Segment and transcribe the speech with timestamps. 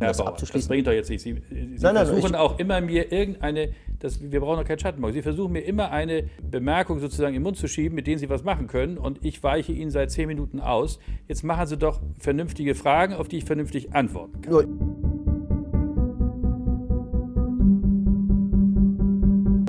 [0.00, 1.22] Herr das Bauer, das bringt doch jetzt nicht.
[1.22, 5.10] Sie, Sie nein, nein, versuchen auch immer mir irgendeine, das, wir brauchen doch keinen Schattenbau.
[5.10, 8.44] Sie versuchen mir immer eine Bemerkung sozusagen im Mund zu schieben, mit denen Sie was
[8.44, 10.98] machen können und ich weiche Ihnen seit zehn Minuten aus.
[11.28, 14.52] Jetzt machen Sie doch vernünftige Fragen, auf die ich vernünftig antworten kann.
[14.52, 14.68] Gut.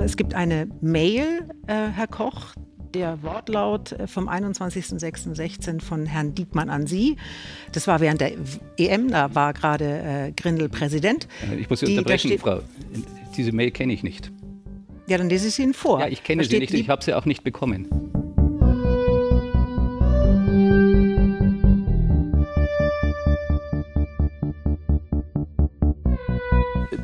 [0.02, 2.54] Es gibt eine Mail, äh, Herr Koch,
[2.94, 7.16] der Wortlaut äh, vom 21.06.16 von Herrn Diekmann an Sie.
[7.72, 8.32] Das war während der
[8.76, 11.28] EM, da war gerade äh, Grindel Präsident.
[11.50, 12.60] Äh, ich muss Sie unterbrechen, Frau.
[13.36, 14.30] Diese Mail kenne ich nicht.
[15.08, 16.00] Ja, dann lese ich sie Ihnen vor.
[16.00, 17.86] Ja, ich kenne sie nicht, ich habe sie auch nicht bekommen.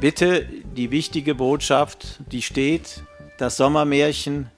[0.01, 0.47] Bitte
[0.77, 3.05] die wichtige Botschaft, die steht,
[3.39, 4.51] das Sommermärchen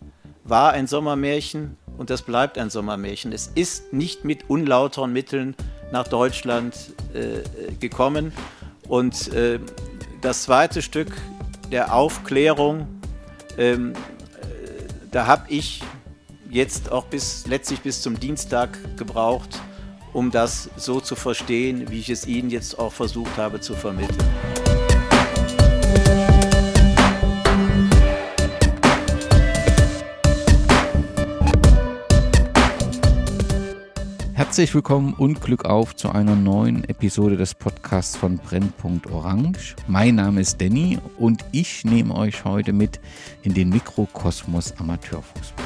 [0.45, 3.33] war ein Sommermärchen und das bleibt ein Sommermärchen.
[3.33, 5.57] Es ist nicht mit unlauteren Mitteln
[5.91, 8.33] nach Deutschland äh, gekommen.
[8.89, 9.59] Und äh,
[10.21, 11.13] das zweite Stück
[11.73, 12.87] der Aufklärung,
[13.57, 13.97] ähm, äh,
[15.11, 15.83] da habe ich
[16.51, 19.61] jetzt auch bis letztlich bis zum Dienstag gebraucht,
[20.13, 24.64] um das so zu verstehen, wie ich es Ihnen jetzt auch versucht habe zu vermitteln.
[34.55, 39.75] Herzlich willkommen und Glück auf zu einer neuen Episode des Podcasts von Brennpunkt Orange.
[39.89, 43.01] Mein Name ist Danny und ich nehme euch heute mit
[43.43, 45.65] in den Mikrokosmos Amateurfußball.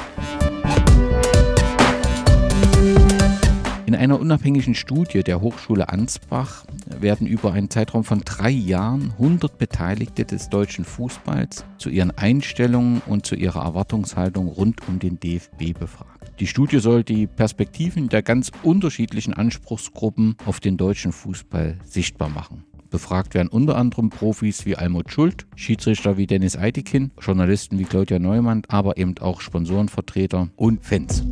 [3.85, 9.55] In einer unabhängigen Studie der Hochschule Ansbach werden über einen Zeitraum von drei Jahren 100
[9.59, 15.77] Beteiligte des deutschen Fußballs zu ihren Einstellungen und zu ihrer Erwartungshaltung rund um den DFB
[15.77, 16.18] befragt.
[16.39, 22.63] Die Studie soll die Perspektiven der ganz unterschiedlichen Anspruchsgruppen auf den deutschen Fußball sichtbar machen.
[22.89, 28.19] Befragt werden unter anderem Profis wie Almut Schuld, Schiedsrichter wie Dennis Eidikin, Journalisten wie Claudia
[28.19, 31.23] Neumann, aber eben auch Sponsorenvertreter und Fans.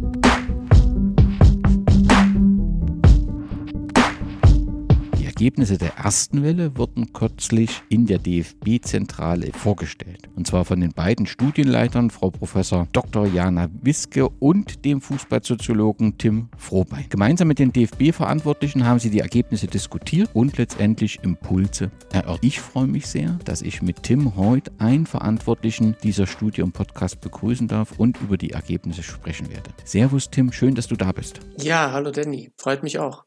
[5.38, 10.28] Ergebnisse der ersten Welle wurden kürzlich in der DFB-Zentrale vorgestellt.
[10.36, 13.28] Und zwar von den beiden Studienleitern, Frau Professor Dr.
[13.28, 17.06] Jana Wiske und dem Fußballsoziologen Tim Frohbein.
[17.10, 22.44] Gemeinsam mit den DFB-Verantwortlichen haben sie die Ergebnisse diskutiert und letztendlich Impulse erörtert.
[22.44, 27.22] Ich freue mich sehr, dass ich mit Tim heute einen Verantwortlichen dieser Studie im Podcast
[27.22, 29.70] begrüßen darf und über die Ergebnisse sprechen werde.
[29.84, 31.42] Servus Tim, schön, dass du da bist.
[31.60, 33.24] Ja, hallo Danny, freut mich auch.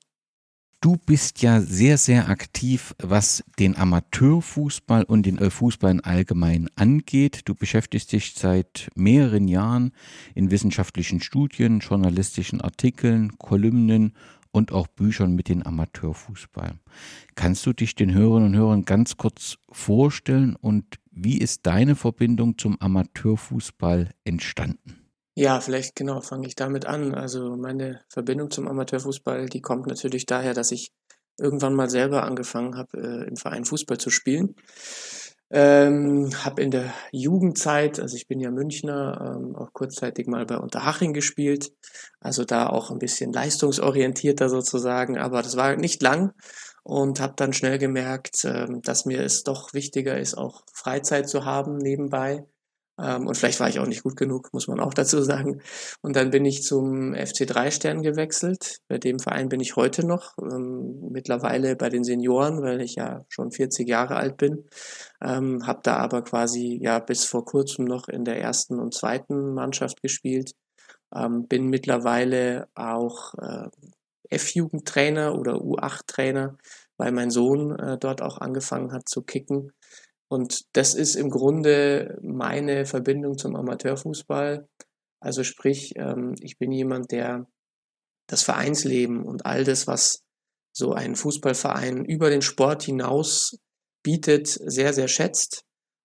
[0.82, 6.70] Du bist ja sehr, sehr aktiv, was den Amateurfußball und den äh, Fußball im Allgemeinen
[6.74, 7.42] angeht.
[7.44, 9.92] Du beschäftigst dich seit mehreren Jahren
[10.34, 14.14] in wissenschaftlichen Studien, journalistischen Artikeln, Kolumnen
[14.52, 16.78] und auch Büchern mit dem Amateurfußball.
[17.34, 22.56] Kannst du dich den Hörerinnen und Hörern ganz kurz vorstellen und wie ist deine Verbindung
[22.56, 24.99] zum Amateurfußball entstanden?
[25.36, 27.14] Ja, vielleicht genau, fange ich damit an.
[27.14, 30.90] Also meine Verbindung zum Amateurfußball, die kommt natürlich daher, dass ich
[31.38, 34.54] irgendwann mal selber angefangen habe, äh, im Verein Fußball zu spielen.
[35.52, 40.56] Ähm, habe in der Jugendzeit, also ich bin ja Münchner, ähm, auch kurzzeitig mal bei
[40.58, 41.72] Unterhaching gespielt,
[42.20, 46.32] also da auch ein bisschen leistungsorientierter sozusagen, aber das war nicht lang
[46.84, 51.44] und habe dann schnell gemerkt, ähm, dass mir es doch wichtiger ist, auch Freizeit zu
[51.44, 52.44] haben nebenbei
[53.02, 55.60] ähm, und vielleicht war ich auch nicht gut genug, muss man auch dazu sagen.
[56.02, 58.78] Und dann bin ich zum FC 3 Stern gewechselt.
[58.88, 63.24] Bei dem Verein bin ich heute noch, ähm, mittlerweile bei den Senioren, weil ich ja
[63.28, 64.64] schon 40 Jahre alt bin.
[65.22, 69.54] Ähm, habe da aber quasi ja bis vor kurzem noch in der ersten und zweiten
[69.54, 70.52] Mannschaft gespielt.
[71.14, 73.68] Ähm, bin mittlerweile auch äh,
[74.30, 76.56] F-Jugendtrainer oder U8-Trainer,
[76.96, 79.72] weil mein Sohn äh, dort auch angefangen hat zu kicken.
[80.30, 84.68] Und das ist im Grunde meine Verbindung zum Amateurfußball.
[85.20, 87.48] Also sprich, ähm, ich bin jemand, der
[88.28, 90.22] das Vereinsleben und all das, was
[90.72, 93.56] so ein Fußballverein über den Sport hinaus
[94.04, 95.64] bietet, sehr, sehr schätzt.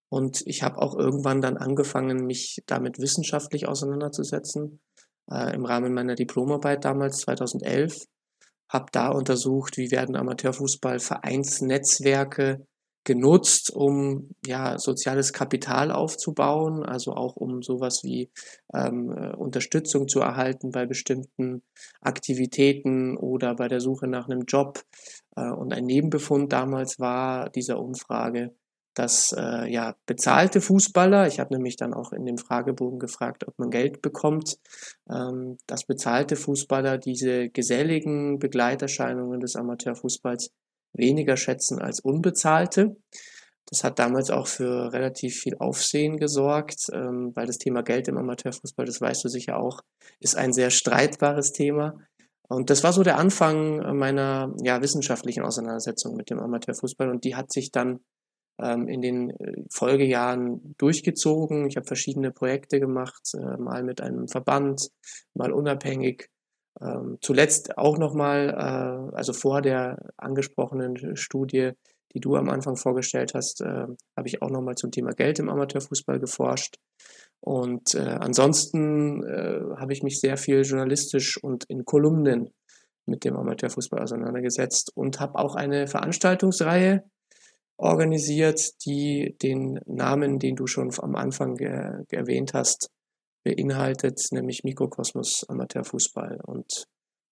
[0.09, 4.81] Und ich habe auch irgendwann dann angefangen, mich damit wissenschaftlich auseinanderzusetzen.
[5.29, 8.05] Äh, Im Rahmen meiner Diplomarbeit damals 2011
[8.69, 12.65] habe da untersucht, wie werden Amateurfußball-Vereinsnetzwerke
[13.05, 18.29] genutzt, um ja soziales Kapital aufzubauen, also auch um sowas wie
[18.73, 21.61] ähm, äh, Unterstützung zu erhalten bei bestimmten
[22.01, 24.83] Aktivitäten oder bei der Suche nach einem Job.
[25.35, 28.53] Äh, und ein Nebenbefund damals war dieser Umfrage,
[28.95, 33.59] dass äh, ja bezahlte Fußballer, ich habe nämlich dann auch in dem Fragebogen gefragt, ob
[33.59, 34.57] man Geld bekommt,
[35.09, 40.51] ähm, dass bezahlte Fußballer diese geselligen Begleiterscheinungen des Amateurfußballs
[40.97, 42.95] weniger schätzen als unbezahlte.
[43.67, 48.17] Das hat damals auch für relativ viel Aufsehen gesorgt, ähm, weil das Thema Geld im
[48.17, 49.81] Amateurfußball, das weißt du sicher auch,
[50.19, 51.97] ist ein sehr streitbares Thema.
[52.47, 57.35] Und das war so der Anfang meiner ja, wissenschaftlichen Auseinandersetzung mit dem Amateurfußball und die
[57.35, 58.01] hat sich dann
[58.61, 61.67] ähm, in den äh, Folgejahren durchgezogen.
[61.67, 64.89] Ich habe verschiedene Projekte gemacht, äh, mal mit einem Verband,
[65.33, 66.29] mal unabhängig.
[66.81, 71.71] Ähm, zuletzt auch nochmal, äh, also vor der angesprochenen Studie,
[72.13, 73.87] die du am Anfang vorgestellt hast, äh,
[74.17, 76.77] habe ich auch nochmal zum Thema Geld im Amateurfußball geforscht.
[77.41, 82.53] Und äh, ansonsten äh, habe ich mich sehr viel journalistisch und in Kolumnen
[83.05, 87.03] mit dem Amateurfußball auseinandergesetzt und habe auch eine Veranstaltungsreihe
[87.77, 92.89] organisiert, die den Namen, den du schon am Anfang erwähnt hast,
[93.45, 96.41] beinhaltet, nämlich Mikrokosmos Amateurfußball.
[96.43, 96.87] Und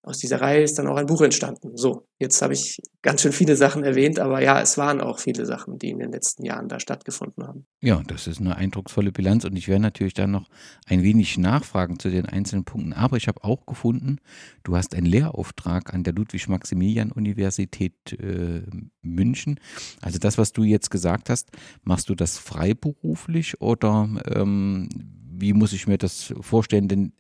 [0.06, 1.78] aus dieser Reihe ist dann auch ein Buch entstanden.
[1.78, 5.46] So, jetzt habe ich ganz schön viele Sachen erwähnt, aber ja, es waren auch viele
[5.46, 7.66] Sachen, die in den letzten Jahren da stattgefunden haben.
[7.82, 10.50] Ja, das ist eine eindrucksvolle Bilanz und ich werde natürlich dann noch
[10.88, 12.92] ein wenig nachfragen zu den einzelnen Punkten.
[12.92, 14.20] Aber ich habe auch gefunden,
[14.64, 18.64] du hast einen Lehrauftrag an der Ludwig-Maximilian-Universität äh,
[19.02, 19.60] München.
[20.02, 21.50] Also das, was du jetzt gesagt hast,
[21.84, 24.90] machst du das freiberuflich oder ähm,
[25.36, 26.88] wie muss ich mir das vorstellen?
[26.88, 27.14] Denn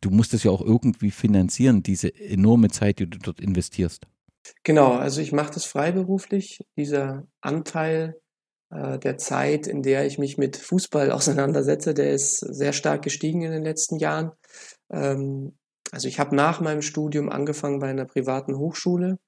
[0.00, 4.06] du musst es ja auch irgendwie finanzieren, diese enorme Zeit, die du dort investierst.
[4.64, 6.60] Genau, also ich mache das freiberuflich.
[6.76, 8.20] Dieser Anteil
[8.70, 13.42] äh, der Zeit, in der ich mich mit Fußball auseinandersetze, der ist sehr stark gestiegen
[13.42, 14.32] in den letzten Jahren.
[14.90, 15.56] Ähm,
[15.92, 19.18] also ich habe nach meinem Studium angefangen bei einer privaten Hochschule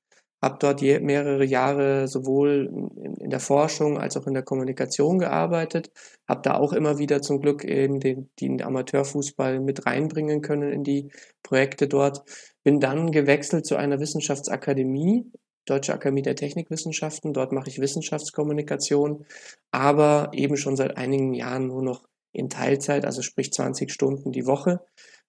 [0.43, 2.91] habe dort je, mehrere Jahre sowohl
[3.21, 5.93] in, der Forschung als auch in der Kommunikation gearbeitet,
[6.29, 10.83] habe da auch immer wieder zum Glück eben den, den Amateurfußball mit reinbringen können in
[10.83, 11.13] die
[11.45, 12.23] Projekte dort.
[12.65, 15.31] Bin dann gewechselt zu einer Wissenschaftsakademie,
[15.65, 17.33] Deutsche Akademie der Technikwissenschaften.
[17.33, 19.25] Dort mache ich Wissenschaftskommunikation,
[19.71, 24.47] aber eben schon seit einigen Jahren nur noch in Teilzeit, also sprich 20 Stunden die
[24.47, 24.81] Woche.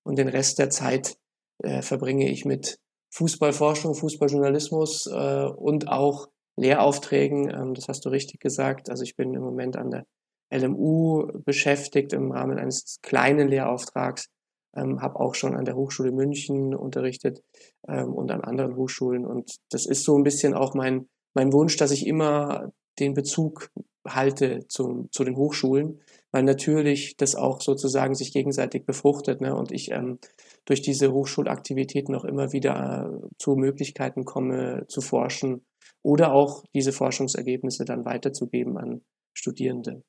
[0.01, 1.17] Und den Rest der Zeit
[1.59, 2.79] äh, verbringe ich mit
[3.13, 6.27] Fußballforschung, Fußballjournalismus äh, und auch
[6.57, 7.49] Lehraufträgen.
[7.49, 8.89] Ähm, das hast du richtig gesagt.
[8.89, 10.05] Also ich bin im Moment an der
[10.51, 14.29] LMU beschäftigt im Rahmen eines kleinen Lehrauftrags,
[14.75, 17.43] ähm, habe auch schon an der Hochschule München unterrichtet
[17.87, 19.25] ähm, und an anderen Hochschulen.
[19.25, 23.69] Und das ist so ein bisschen auch mein, mein Wunsch, dass ich immer den Bezug
[24.07, 26.01] halte zu, zu den Hochschulen,
[26.31, 29.39] weil natürlich das auch sozusagen sich gegenseitig befruchtet.
[29.39, 29.55] Ne?
[29.55, 30.19] Und ich ähm,
[30.65, 35.65] durch diese Hochschulaktivitäten auch immer wieder äh, zu Möglichkeiten komme, zu forschen
[36.01, 39.01] oder auch diese Forschungsergebnisse dann weiterzugeben an
[39.33, 40.03] Studierende.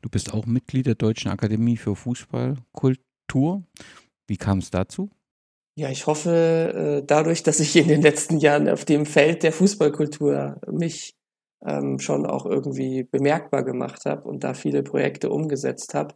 [0.00, 3.64] Du bist auch Mitglied der Deutschen Akademie für Fußballkultur.
[4.26, 5.10] Wie kam es dazu?
[5.76, 9.52] Ja, ich hoffe, äh, dadurch, dass ich in den letzten Jahren auf dem Feld der
[9.52, 11.16] Fußballkultur mich
[11.64, 16.14] ähm, schon auch irgendwie bemerkbar gemacht habe und da viele Projekte umgesetzt habe,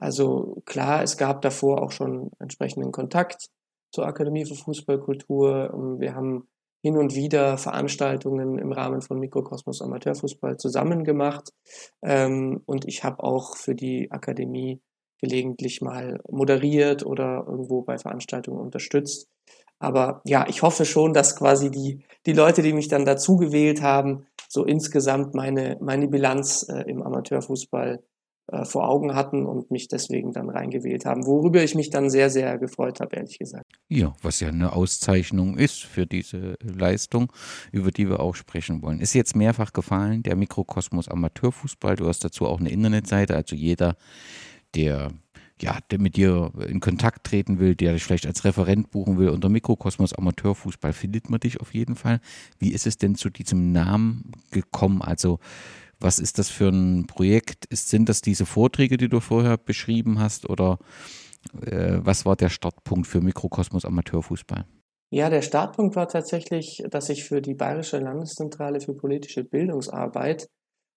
[0.00, 3.48] also klar, es gab davor auch schon entsprechenden Kontakt
[3.92, 5.72] zur Akademie für Fußballkultur.
[5.74, 6.48] Ähm, wir haben
[6.82, 11.50] hin und wieder Veranstaltungen im Rahmen von Mikrokosmos Amateurfußball zusammen gemacht.
[12.02, 14.80] Ähm, und ich habe auch für die Akademie
[15.20, 19.28] gelegentlich mal moderiert oder irgendwo bei Veranstaltungen unterstützt.
[19.78, 23.82] Aber ja, ich hoffe schon, dass quasi die, die Leute, die mich dann dazu gewählt
[23.82, 28.02] haben, so insgesamt meine, meine Bilanz äh, im Amateurfußball
[28.52, 32.30] äh, vor Augen hatten und mich deswegen dann reingewählt haben, worüber ich mich dann sehr,
[32.30, 33.64] sehr gefreut habe, ehrlich gesagt.
[33.88, 37.32] Ja, was ja eine Auszeichnung ist für diese Leistung,
[37.70, 39.00] über die wir auch sprechen wollen.
[39.00, 41.96] Ist jetzt mehrfach gefallen, der Mikrokosmos Amateurfußball.
[41.96, 43.96] Du hast dazu auch eine Internetseite, also jeder,
[44.74, 45.12] der
[45.62, 49.28] ja, der mit dir in Kontakt treten will, der dich vielleicht als Referent buchen will,
[49.28, 52.20] unter Mikrokosmos Amateurfußball findet man dich auf jeden Fall.
[52.58, 55.02] Wie ist es denn zu diesem Namen gekommen?
[55.02, 55.38] Also
[56.00, 57.66] was ist das für ein Projekt?
[57.66, 60.78] Ist, sind das diese Vorträge, die du vorher beschrieben hast oder
[61.62, 64.64] äh, was war der Startpunkt für Mikrokosmos Amateurfußball?
[65.12, 70.48] Ja, der Startpunkt war tatsächlich, dass ich für die Bayerische Landeszentrale für politische Bildungsarbeit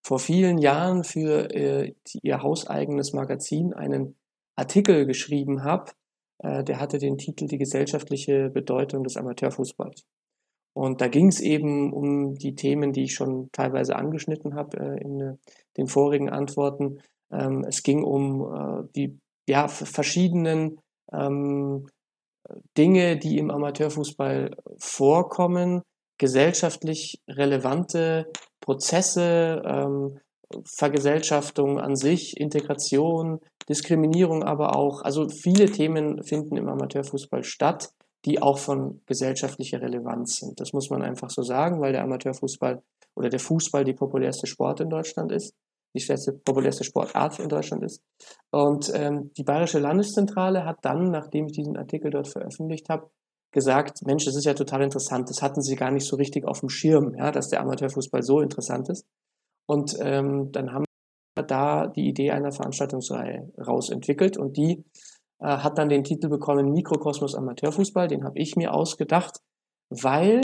[0.06, 4.16] vor vielen Jahren für äh, ihr hauseigenes Magazin einen
[4.56, 5.92] Artikel geschrieben habe.
[6.40, 10.06] Äh, der hatte den Titel Die gesellschaftliche Bedeutung des Amateurfußballs.
[10.74, 15.02] Und da ging es eben um die Themen, die ich schon teilweise angeschnitten habe äh,
[15.02, 15.34] in äh,
[15.78, 17.00] den vorigen Antworten.
[17.32, 20.80] Ähm, es ging um äh, die ja, verschiedenen
[21.12, 21.88] ähm,
[22.78, 25.82] Dinge, die im Amateurfußball vorkommen,
[26.18, 30.20] gesellschaftlich relevante Prozesse, ähm,
[30.66, 33.40] Vergesellschaftung an sich, Integration,
[33.70, 35.02] Diskriminierung aber auch.
[35.02, 37.92] Also viele Themen finden im Amateurfußball statt,
[38.26, 40.60] die auch von gesellschaftlicher Relevanz sind.
[40.60, 42.82] Das muss man einfach so sagen, weil der Amateurfußball
[43.16, 45.54] oder der Fußball die populärste Sport in Deutschland ist,
[45.96, 48.02] die stärkste, populärste Sportart in Deutschland ist.
[48.52, 53.10] Und ähm, die Bayerische Landeszentrale hat dann, nachdem ich diesen Artikel dort veröffentlicht habe,
[53.52, 55.30] gesagt, Mensch, das ist ja total interessant.
[55.30, 58.42] Das hatten sie gar nicht so richtig auf dem Schirm, ja, dass der Amateurfußball so
[58.42, 59.06] interessant ist.
[59.68, 60.86] Und ähm, dann haben
[61.36, 64.84] wir da die Idee einer Veranstaltungsreihe rausentwickelt und die
[65.44, 68.08] äh, hat dann den Titel bekommen Mikrokosmos Amateurfußball.
[68.08, 69.40] Den habe ich mir ausgedacht,
[69.90, 70.42] weil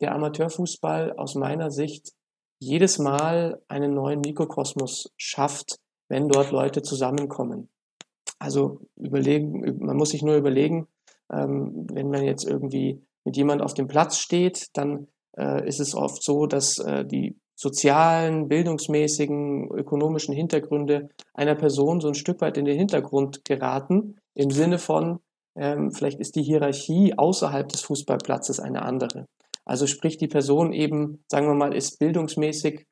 [0.00, 2.12] der Amateurfußball aus meiner Sicht
[2.58, 5.78] jedes Mal einen neuen Mikrokosmos schafft,
[6.08, 7.70] wenn dort Leute zusammenkommen.
[8.38, 10.88] Also überlegen, man muss sich nur überlegen,
[11.32, 15.06] ähm, wenn man jetzt irgendwie mit jemand auf dem Platz steht, dann
[15.38, 22.08] äh, ist es oft so, dass äh, die sozialen, bildungsmäßigen, ökonomischen Hintergründe einer Person so
[22.08, 25.20] ein Stück weit in den Hintergrund geraten, im Sinne von,
[25.56, 29.26] ähm, vielleicht ist die Hierarchie außerhalb des Fußballplatzes eine andere.
[29.64, 32.84] Also sprich, die Person eben, sagen wir mal, ist bildungsmäßig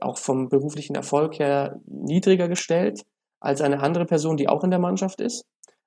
[0.00, 3.02] auch vom beruflichen Erfolg her niedriger gestellt
[3.40, 5.44] als eine andere Person, die auch in der Mannschaft ist.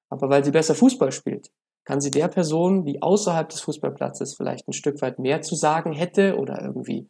[0.09, 1.49] Aber weil sie besser Fußball spielt,
[1.85, 5.93] kann sie der Person, die außerhalb des Fußballplatzes vielleicht ein Stück weit mehr zu sagen
[5.93, 7.07] hätte oder irgendwie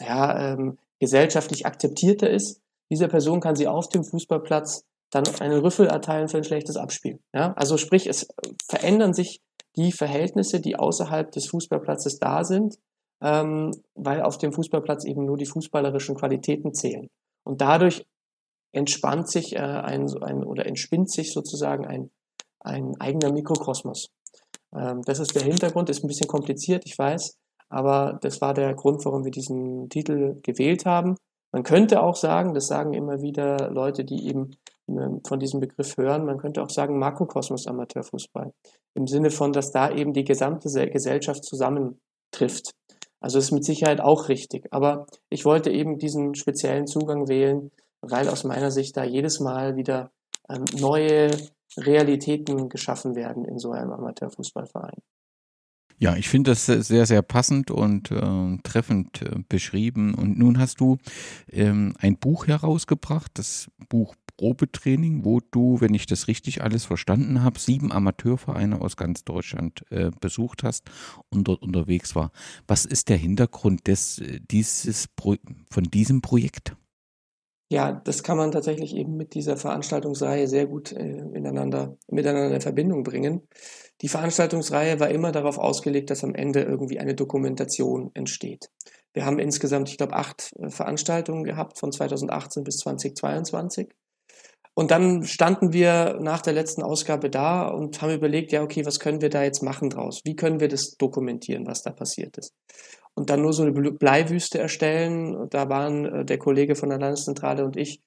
[0.00, 5.86] ja, ähm, gesellschaftlich akzeptierter ist, dieser Person kann sie auf dem Fußballplatz dann einen Rüffel
[5.86, 7.20] erteilen für ein schlechtes Abspiel.
[7.32, 7.52] Ja?
[7.54, 8.28] Also sprich, es
[8.68, 9.40] verändern sich
[9.76, 12.78] die Verhältnisse, die außerhalb des Fußballplatzes da sind,
[13.22, 17.08] ähm, weil auf dem Fußballplatz eben nur die fußballerischen Qualitäten zählen.
[17.44, 18.06] Und dadurch
[18.72, 22.10] entspannt sich äh, ein, ein oder entspinnt sich sozusagen ein,
[22.60, 24.10] ein eigener Mikrokosmos.
[24.74, 27.36] Ähm, das ist der Hintergrund, ist ein bisschen kompliziert, ich weiß,
[27.70, 31.16] aber das war der Grund, warum wir diesen Titel gewählt haben.
[31.52, 34.50] Man könnte auch sagen, das sagen immer wieder Leute, die eben
[34.88, 38.52] ähm, von diesem Begriff hören, man könnte auch sagen Makrokosmos Amateurfußball.
[38.94, 42.72] Im Sinne von, dass da eben die gesamte Gesellschaft zusammentrifft.
[43.20, 44.66] Also ist mit Sicherheit auch richtig.
[44.70, 49.76] Aber ich wollte eben diesen speziellen Zugang wählen, weil aus meiner Sicht da jedes Mal
[49.76, 50.10] wieder
[50.48, 51.30] ähm, neue
[51.76, 55.02] Realitäten geschaffen werden in so einem Amateurfußballverein.
[56.02, 60.14] Ja, ich finde das sehr, sehr passend und äh, treffend äh, beschrieben.
[60.14, 60.96] Und nun hast du
[61.52, 67.42] ähm, ein Buch herausgebracht, das Buch Probetraining, wo du, wenn ich das richtig alles verstanden
[67.42, 70.90] habe, sieben Amateurvereine aus ganz Deutschland äh, besucht hast
[71.28, 72.32] und dort unterwegs war.
[72.66, 75.36] Was ist der Hintergrund des, äh, dieses Pro
[75.70, 76.74] von diesem Projekt?
[77.70, 83.02] Ja, das kann man tatsächlich eben mit dieser Veranstaltungsreihe sehr gut äh, miteinander in Verbindung
[83.02, 83.42] bringen.
[84.00, 88.70] Die Veranstaltungsreihe war immer darauf ausgelegt, dass am Ende irgendwie eine Dokumentation entsteht.
[89.12, 93.88] Wir haben insgesamt, ich glaube, acht äh, Veranstaltungen gehabt von 2018 bis 2022.
[94.74, 99.00] Und dann standen wir nach der letzten Ausgabe da und haben überlegt, ja, okay, was
[99.00, 100.20] können wir da jetzt machen draus?
[100.24, 102.54] Wie können wir das dokumentieren, was da passiert ist?
[103.14, 105.48] und dann nur so eine Bleiwüste erstellen.
[105.50, 108.00] Da waren äh, der Kollege von der Landeszentrale und ich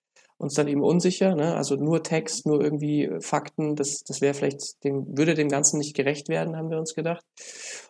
[0.44, 1.36] uns dann eben unsicher.
[1.36, 1.56] Ne?
[1.56, 5.80] Also nur Text, nur irgendwie äh, Fakten, das, das wäre vielleicht, dem, würde dem Ganzen
[5.80, 7.26] nicht gerecht werden, haben wir uns gedacht.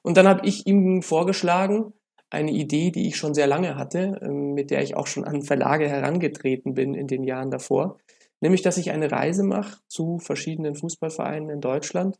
[0.03, 1.93] Und dann habe ich ihm vorgeschlagen,
[2.29, 5.43] eine Idee, die ich schon sehr lange hatte, ähm, mit der ich auch schon an
[5.43, 7.97] Verlage herangetreten bin in den Jahren davor,
[8.41, 12.17] nämlich dass ich eine Reise mache zu verschiedenen Fußballvereinen in Deutschland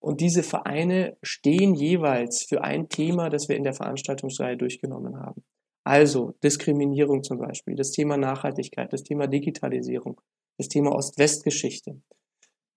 [0.00, 5.44] und diese Vereine stehen jeweils für ein Thema, das wir in der Veranstaltungsreihe durchgenommen haben.
[5.84, 10.20] Also Diskriminierung zum Beispiel, das Thema Nachhaltigkeit, das Thema Digitalisierung,
[10.58, 12.00] das Thema Ost-West-Geschichte.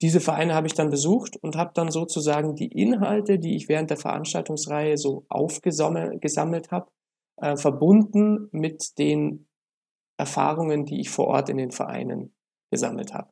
[0.02, 3.90] Diese Vereine habe ich dann besucht und habe dann sozusagen die Inhalte, die ich während
[3.90, 6.92] der Veranstaltungsreihe so aufgesammelt habe,
[7.38, 9.48] äh, verbunden mit den
[10.18, 12.34] Erfahrungen, die ich vor Ort in den Vereinen
[12.72, 13.32] gesammelt habe.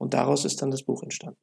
[0.00, 1.40] Und daraus ist dann das Buch entstanden.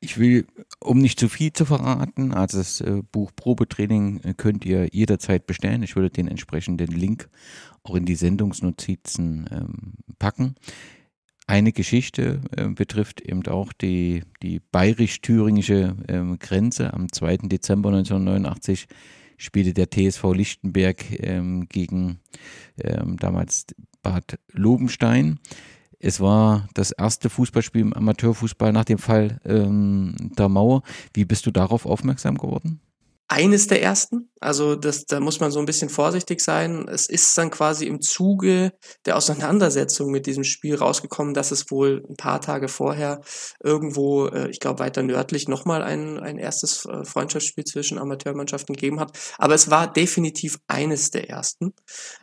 [0.00, 0.46] Ich will,
[0.78, 5.46] um nicht zu viel zu verraten, also das äh, Buch Probetraining äh, könnt ihr jederzeit
[5.46, 5.82] bestellen.
[5.82, 7.28] Ich würde den entsprechenden Link
[7.82, 10.54] auch in die Sendungsnotizen ähm, packen.
[11.48, 16.94] Eine Geschichte äh, betrifft eben auch die, die bayerisch-thüringische ähm, Grenze.
[16.94, 17.38] Am 2.
[17.48, 18.86] Dezember 1989
[19.36, 22.20] spielte der TSV Lichtenberg ähm, gegen
[22.76, 23.66] damals
[24.02, 25.38] Bad Lobenstein.
[26.00, 30.82] Es war das erste Fußballspiel im Amateurfußball nach dem Fall ähm, der Mauer.
[31.12, 32.80] Wie bist du darauf aufmerksam geworden?
[33.26, 34.30] Eines der ersten.
[34.40, 36.86] Also das, da muss man so ein bisschen vorsichtig sein.
[36.88, 38.72] Es ist dann quasi im Zuge
[39.04, 43.20] der Auseinandersetzung mit diesem Spiel rausgekommen, dass es wohl ein paar Tage vorher
[43.62, 49.00] irgendwo, äh, ich glaube weiter nördlich, nochmal ein, ein erstes äh, Freundschaftsspiel zwischen Amateurmannschaften gegeben
[49.00, 49.18] hat.
[49.38, 51.74] Aber es war definitiv eines der ersten.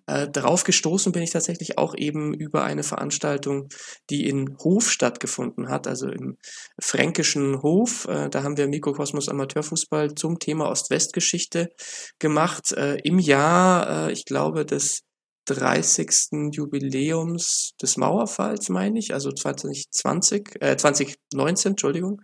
[0.08, 3.68] Äh, darauf gestoßen bin ich tatsächlich auch eben über eine Veranstaltung,
[4.10, 6.38] die in Hof stattgefunden hat, also im
[6.80, 8.08] fränkischen Hof.
[8.08, 11.72] Äh, da haben wir Mikrokosmos Amateurfußball zum Thema Ost-West-Geschichte
[12.20, 15.02] gemacht äh, im Jahr, äh, ich glaube, des
[15.46, 16.52] 30.
[16.52, 22.22] Jubiläums des Mauerfalls, meine ich, also 2020, äh, 2019, Entschuldigung.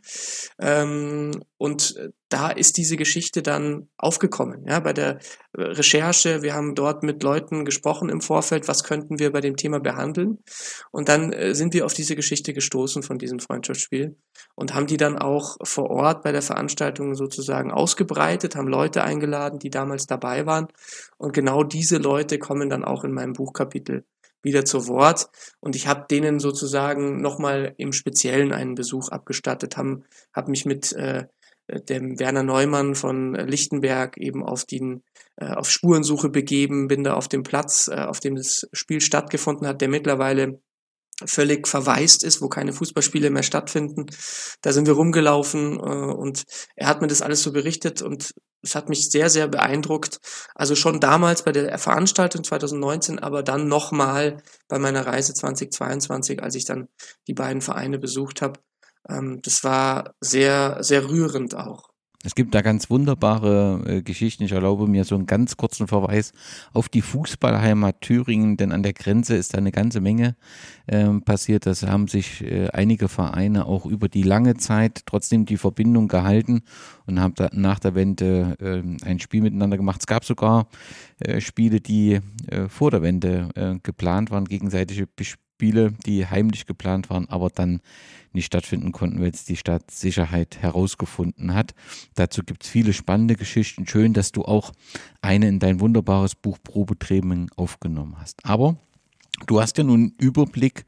[0.59, 5.19] Ähm, und äh, da ist diese Geschichte dann aufgekommen, ja, bei der
[5.55, 6.41] äh, Recherche.
[6.41, 10.39] Wir haben dort mit Leuten gesprochen im Vorfeld, was könnten wir bei dem Thema behandeln.
[10.89, 14.15] Und dann äh, sind wir auf diese Geschichte gestoßen von diesem Freundschaftsspiel
[14.55, 19.59] und haben die dann auch vor Ort bei der Veranstaltung sozusagen ausgebreitet, haben Leute eingeladen,
[19.59, 20.67] die damals dabei waren.
[21.19, 24.03] Und genau diese Leute kommen dann auch in meinem Buchkapitel
[24.41, 25.29] wieder zu Wort.
[25.59, 30.01] Und ich habe denen sozusagen nochmal im Speziellen einen Besuch abgestattet, habe
[30.33, 31.25] hab mich mit äh,
[31.79, 35.03] dem Werner Neumann von Lichtenberg eben auf den
[35.37, 39.67] äh, auf Spurensuche begeben, bin da auf dem Platz, äh, auf dem das Spiel stattgefunden
[39.67, 40.61] hat, der mittlerweile
[41.25, 44.07] völlig verwaist ist, wo keine Fußballspiele mehr stattfinden.
[44.61, 46.43] Da sind wir rumgelaufen äh, und
[46.75, 50.19] er hat mir das alles so berichtet und es hat mich sehr, sehr beeindruckt.
[50.55, 56.55] Also schon damals bei der Veranstaltung 2019, aber dann nochmal bei meiner Reise 2022, als
[56.55, 56.87] ich dann
[57.27, 58.59] die beiden Vereine besucht habe.
[59.09, 61.91] Ähm, das war sehr, sehr rührend auch.
[62.23, 64.43] Es gibt da ganz wunderbare äh, Geschichten.
[64.43, 66.33] Ich erlaube mir so einen ganz kurzen Verweis
[66.71, 70.35] auf die Fußballheimat Thüringen, denn an der Grenze ist da eine ganze Menge
[70.85, 71.65] äh, passiert.
[71.65, 76.61] Das haben sich äh, einige Vereine auch über die lange Zeit trotzdem die Verbindung gehalten
[77.07, 80.01] und haben da nach der Wende äh, ein Spiel miteinander gemacht.
[80.01, 80.67] Es gab sogar
[81.19, 83.49] äh, Spiele, die äh, vor der Wende
[83.83, 87.81] geplant waren, gegenseitige Spiele, die heimlich geplant waren, aber dann
[88.33, 91.73] nicht stattfinden konnten, weil es die Staatssicherheit herausgefunden hat.
[92.15, 93.87] Dazu gibt es viele spannende Geschichten.
[93.87, 94.71] Schön, dass du auch
[95.21, 98.45] eine in dein wunderbares Buch Probetraining aufgenommen hast.
[98.45, 98.77] Aber
[99.47, 100.85] du hast ja nun einen Überblick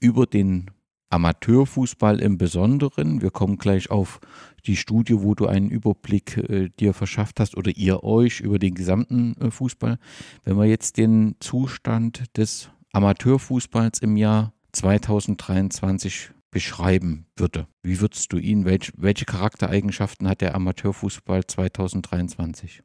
[0.00, 0.70] über den
[1.14, 3.22] Amateurfußball im Besonderen.
[3.22, 4.20] Wir kommen gleich auf
[4.66, 8.74] die Studie, wo du einen Überblick äh, dir verschafft hast oder ihr euch über den
[8.74, 9.98] gesamten äh, Fußball.
[10.44, 17.66] Wenn wir jetzt den Zustand des Amateurfußballs im Jahr 2023 beschreiben würde.
[17.82, 22.84] Wie würdest du ihn, welch, welche Charaktereigenschaften hat der Amateurfußball 2023?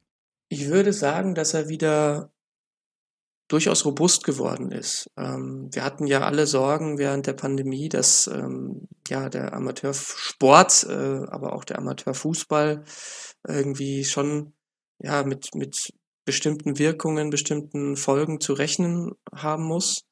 [0.50, 2.34] Ich würde sagen, dass er wieder
[3.48, 5.12] durchaus robust geworden ist.
[5.18, 11.28] Ähm, wir hatten ja alle Sorgen während der Pandemie, dass ähm, ja der Amateursport, äh,
[11.28, 12.84] aber auch der Amateurfußball
[13.48, 14.54] irgendwie schon
[14.98, 15.94] ja mit mit
[16.26, 20.06] bestimmten Wirkungen, bestimmten Folgen zu rechnen haben muss.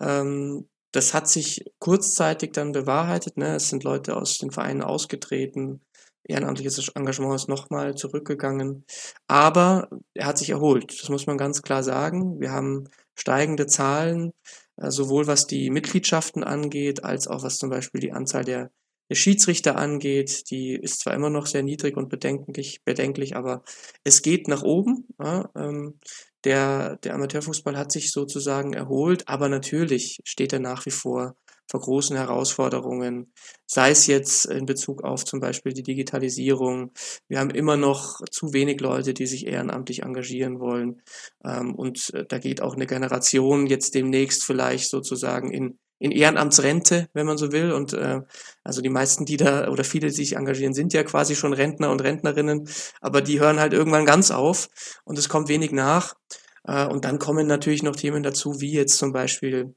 [0.00, 3.36] Ähm, das hat sich kurzzeitig dann bewahrheitet.
[3.36, 3.56] Ne?
[3.56, 5.80] Es sind Leute aus den Vereinen ausgetreten.
[6.22, 8.84] Ehrenamtliches Engagement ist nochmal zurückgegangen.
[9.26, 10.96] Aber er hat sich erholt.
[11.00, 12.40] Das muss man ganz klar sagen.
[12.40, 12.84] Wir haben
[13.16, 14.32] steigende Zahlen,
[14.76, 18.70] äh, sowohl was die Mitgliedschaften angeht, als auch was zum Beispiel die Anzahl der,
[19.12, 20.50] Schiedsrichter angeht.
[20.50, 23.62] Die ist zwar immer noch sehr niedrig und bedenklich, bedenklich aber
[24.02, 25.06] es geht nach oben.
[25.54, 26.00] Ähm,
[26.44, 31.36] der, der Amateurfußball hat sich sozusagen erholt, aber natürlich steht er nach wie vor
[31.70, 33.32] vor großen Herausforderungen,
[33.66, 36.92] sei es jetzt in Bezug auf zum Beispiel die Digitalisierung.
[37.26, 41.02] Wir haben immer noch zu wenig Leute, die sich ehrenamtlich engagieren wollen.
[41.44, 47.08] Ähm, und äh, da geht auch eine Generation jetzt demnächst vielleicht sozusagen in, in Ehrenamtsrente,
[47.12, 47.72] wenn man so will.
[47.72, 48.20] Und äh,
[48.62, 51.90] also die meisten, die da oder viele, die sich engagieren, sind ja quasi schon Rentner
[51.90, 52.68] und Rentnerinnen,
[53.00, 54.68] aber die hören halt irgendwann ganz auf
[55.04, 56.14] und es kommt wenig nach.
[56.64, 59.74] Äh, und dann kommen natürlich noch Themen dazu, wie jetzt zum Beispiel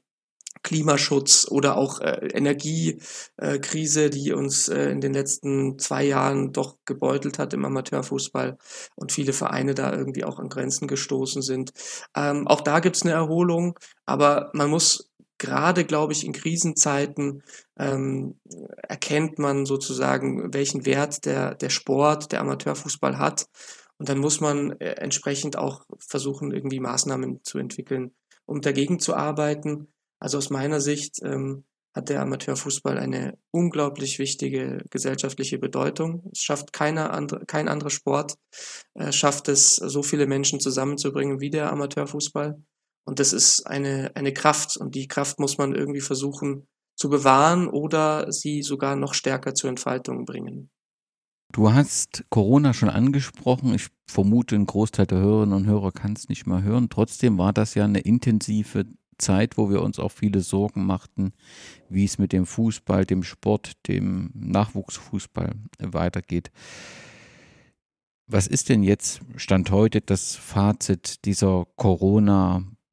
[0.62, 6.76] Klimaschutz oder auch äh, Energiekrise, äh, die uns äh, in den letzten zwei Jahren doch
[6.84, 8.58] gebeutelt hat im Amateurfußball
[8.96, 11.72] und viele Vereine da irgendwie auch an Grenzen gestoßen sind.
[12.16, 15.07] Ähm, auch da gibt's eine Erholung, aber man muss
[15.38, 17.42] gerade, glaube ich, in Krisenzeiten
[17.78, 18.40] ähm,
[18.82, 23.46] erkennt man sozusagen, welchen Wert der, der Sport, der Amateurfußball hat.
[23.98, 28.12] Und dann muss man äh, entsprechend auch versuchen, irgendwie Maßnahmen zu entwickeln,
[28.46, 29.88] um dagegen zu arbeiten.
[30.20, 36.28] Also aus meiner Sicht ähm, hat der Amateurfußball eine unglaublich wichtige gesellschaftliche Bedeutung.
[36.32, 38.34] Es schafft keiner andere, kein anderer Sport,
[38.94, 42.60] äh, schafft es, so viele Menschen zusammenzubringen wie der Amateurfußball.
[43.08, 47.66] Und das ist eine, eine Kraft und die Kraft muss man irgendwie versuchen zu bewahren
[47.66, 50.68] oder sie sogar noch stärker zur Entfaltung bringen.
[51.50, 53.72] Du hast Corona schon angesprochen.
[53.72, 56.90] Ich vermute, ein Großteil der Hörerinnen und Hörer kann es nicht mehr hören.
[56.90, 58.84] Trotzdem war das ja eine intensive
[59.16, 61.32] Zeit, wo wir uns auch viele Sorgen machten,
[61.88, 66.50] wie es mit dem Fußball, dem Sport, dem Nachwuchsfußball weitergeht.
[68.26, 71.64] Was ist denn jetzt, Stand heute, das Fazit dieser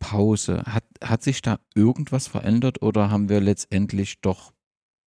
[0.06, 0.64] Corona-Pause?
[0.66, 4.54] Hat, hat sich da irgendwas verändert oder haben wir letztendlich doch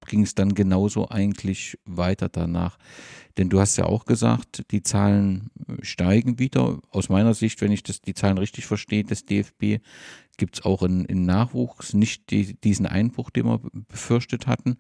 [0.07, 2.79] ging es dann genauso eigentlich weiter danach.
[3.37, 5.51] Denn du hast ja auch gesagt, die Zahlen
[5.83, 6.79] steigen wieder.
[6.91, 9.83] Aus meiner Sicht, wenn ich das, die Zahlen richtig verstehe, des DFB,
[10.39, 14.79] gibt es auch in, in Nachwuchs nicht die, diesen Einbruch, den wir befürchtet hatten.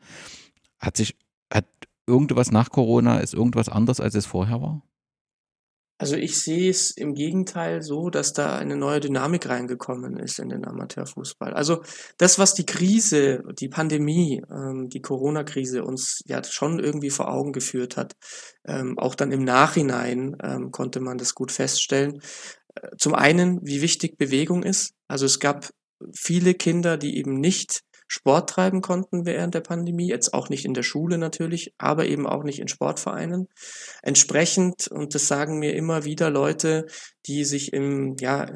[0.78, 1.14] Hat sich,
[1.52, 1.66] hat
[2.06, 4.82] irgendwas nach Corona, ist irgendwas anders, als es vorher war?
[5.98, 10.48] Also ich sehe es im Gegenteil so, dass da eine neue Dynamik reingekommen ist in
[10.48, 11.52] den Amateurfußball.
[11.54, 11.82] Also
[12.18, 17.52] das, was die Krise, die Pandemie, ähm, die Corona-Krise uns ja schon irgendwie vor Augen
[17.52, 18.14] geführt hat,
[18.64, 22.22] ähm, auch dann im Nachhinein ähm, konnte man das gut feststellen.
[22.76, 24.94] Äh, zum einen, wie wichtig Bewegung ist.
[25.08, 25.68] Also es gab
[26.14, 30.72] viele Kinder, die eben nicht Sport treiben konnten während der Pandemie, jetzt auch nicht in
[30.72, 33.48] der Schule natürlich, aber eben auch nicht in Sportvereinen.
[34.02, 36.86] Entsprechend, und das sagen mir immer wieder Leute,
[37.26, 38.50] die sich im, ja,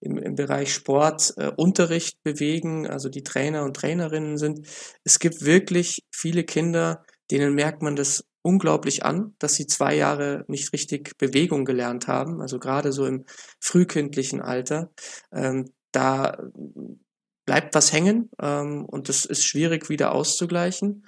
[0.00, 4.66] im, im Bereich Sportunterricht äh, bewegen, also die Trainer und Trainerinnen sind,
[5.02, 10.44] es gibt wirklich viele Kinder, denen merkt man das unglaublich an, dass sie zwei Jahre
[10.48, 13.24] nicht richtig Bewegung gelernt haben, also gerade so im
[13.60, 14.90] frühkindlichen Alter.
[15.32, 16.38] Ähm, da
[17.50, 21.04] bleibt was hängen ähm, und das ist schwierig wieder auszugleichen.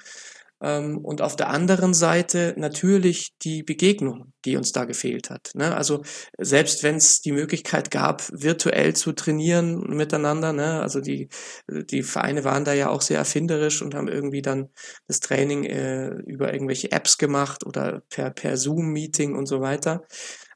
[0.61, 5.53] Ähm, und auf der anderen Seite natürlich die Begegnung, die uns da gefehlt hat.
[5.55, 5.73] Ne?
[5.73, 6.03] Also
[6.37, 10.81] selbst wenn es die Möglichkeit gab, virtuell zu trainieren miteinander, ne?
[10.81, 11.29] also die,
[11.69, 14.69] die Vereine waren da ja auch sehr erfinderisch und haben irgendwie dann
[15.07, 20.03] das Training äh, über irgendwelche Apps gemacht oder per, per Zoom-Meeting und so weiter.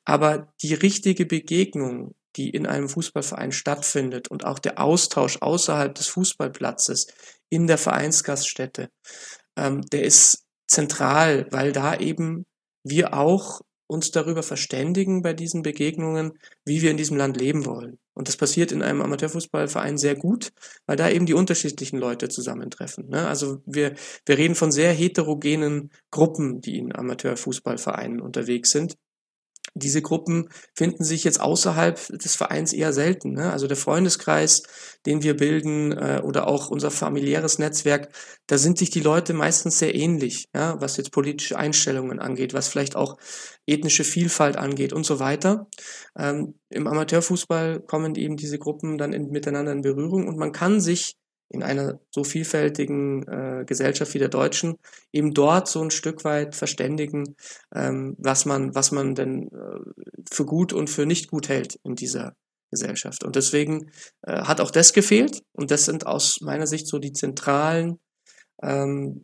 [0.05, 6.07] Aber die richtige Begegnung, die in einem Fußballverein stattfindet und auch der Austausch außerhalb des
[6.09, 7.07] Fußballplatzes
[7.49, 8.91] in der Vereinsgaststätte,
[9.57, 12.45] ähm, der ist zentral, weil da eben
[12.85, 16.33] wir auch uns darüber verständigen bei diesen Begegnungen,
[16.65, 17.99] wie wir in diesem Land leben wollen.
[18.15, 20.51] Und das passiert in einem Amateurfußballverein sehr gut,
[20.87, 23.09] weil da eben die unterschiedlichen Leute zusammentreffen.
[23.09, 23.29] Ne?
[23.29, 23.95] Also wir,
[24.25, 28.97] wir reden von sehr heterogenen Gruppen, die in Amateurfußballvereinen unterwegs sind
[29.77, 33.33] diese Gruppen finden sich jetzt außerhalb des Vereins eher selten.
[33.33, 33.53] Ne?
[33.53, 34.63] Also der Freundeskreis,
[35.05, 38.09] den wir bilden äh, oder auch unser familiäres Netzwerk,
[38.47, 40.81] da sind sich die Leute meistens sehr ähnlich, ja?
[40.81, 43.19] was jetzt politische Einstellungen angeht, was vielleicht auch
[43.67, 45.67] ethnische Vielfalt angeht und so weiter.
[46.19, 50.81] Ähm, Im Amateurfußball kommen eben diese Gruppen dann in, miteinander in Berührung und man kann
[50.81, 51.17] sich
[51.49, 54.77] in einer so vielfältigen äh, Gesellschaft wie der deutschen
[55.13, 57.37] eben dort so ein Stück weit verständigen,
[57.75, 59.81] ähm, was man was man denn äh,
[60.31, 62.35] für gut und für nicht gut hält in dieser
[62.71, 63.25] Gesellschaft.
[63.25, 63.91] Und deswegen
[64.23, 65.43] äh, hat auch das gefehlt.
[65.53, 68.01] Und das sind aus meiner Sicht so die zentralen
[68.63, 69.21] ähm,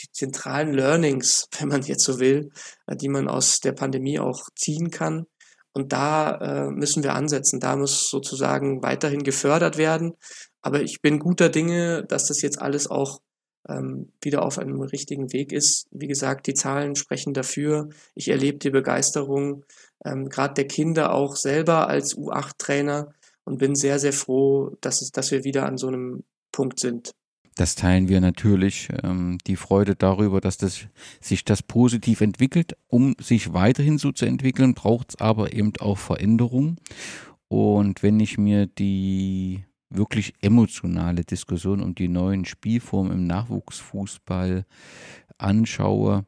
[0.00, 2.50] die zentralen Learnings, wenn man jetzt so will,
[2.86, 5.26] äh, die man aus der Pandemie auch ziehen kann.
[5.76, 7.60] Und da äh, müssen wir ansetzen.
[7.60, 10.14] Da muss sozusagen weiterhin gefördert werden.
[10.62, 13.20] Aber ich bin guter Dinge, dass das jetzt alles auch
[13.68, 15.86] ähm, wieder auf einem richtigen Weg ist.
[15.90, 17.90] Wie gesagt, die Zahlen sprechen dafür.
[18.14, 19.64] Ich erlebe die Begeisterung
[20.02, 23.12] ähm, gerade der Kinder auch selber als U8-Trainer
[23.44, 27.12] und bin sehr, sehr froh, dass, es, dass wir wieder an so einem Punkt sind.
[27.56, 28.90] Das teilen wir natürlich.
[29.02, 30.86] Ähm, die Freude darüber, dass das,
[31.20, 32.76] sich das positiv entwickelt.
[32.86, 36.76] Um sich weiterhin so zu entwickeln, braucht es aber eben auch Veränderung.
[37.48, 44.66] Und wenn ich mir die wirklich emotionale Diskussion um die neuen Spielformen im Nachwuchsfußball
[45.38, 46.26] anschaue,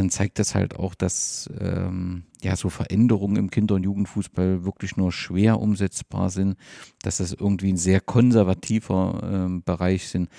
[0.00, 4.96] dann zeigt das halt auch, dass ähm, ja so Veränderungen im Kinder- und Jugendfußball wirklich
[4.96, 6.56] nur schwer umsetzbar sind,
[7.02, 10.30] dass das irgendwie ein sehr konservativer ähm, Bereich sind.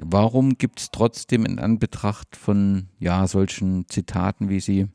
[0.00, 4.88] Warum gibt es trotzdem in Anbetracht von ja solchen Zitaten, wie sie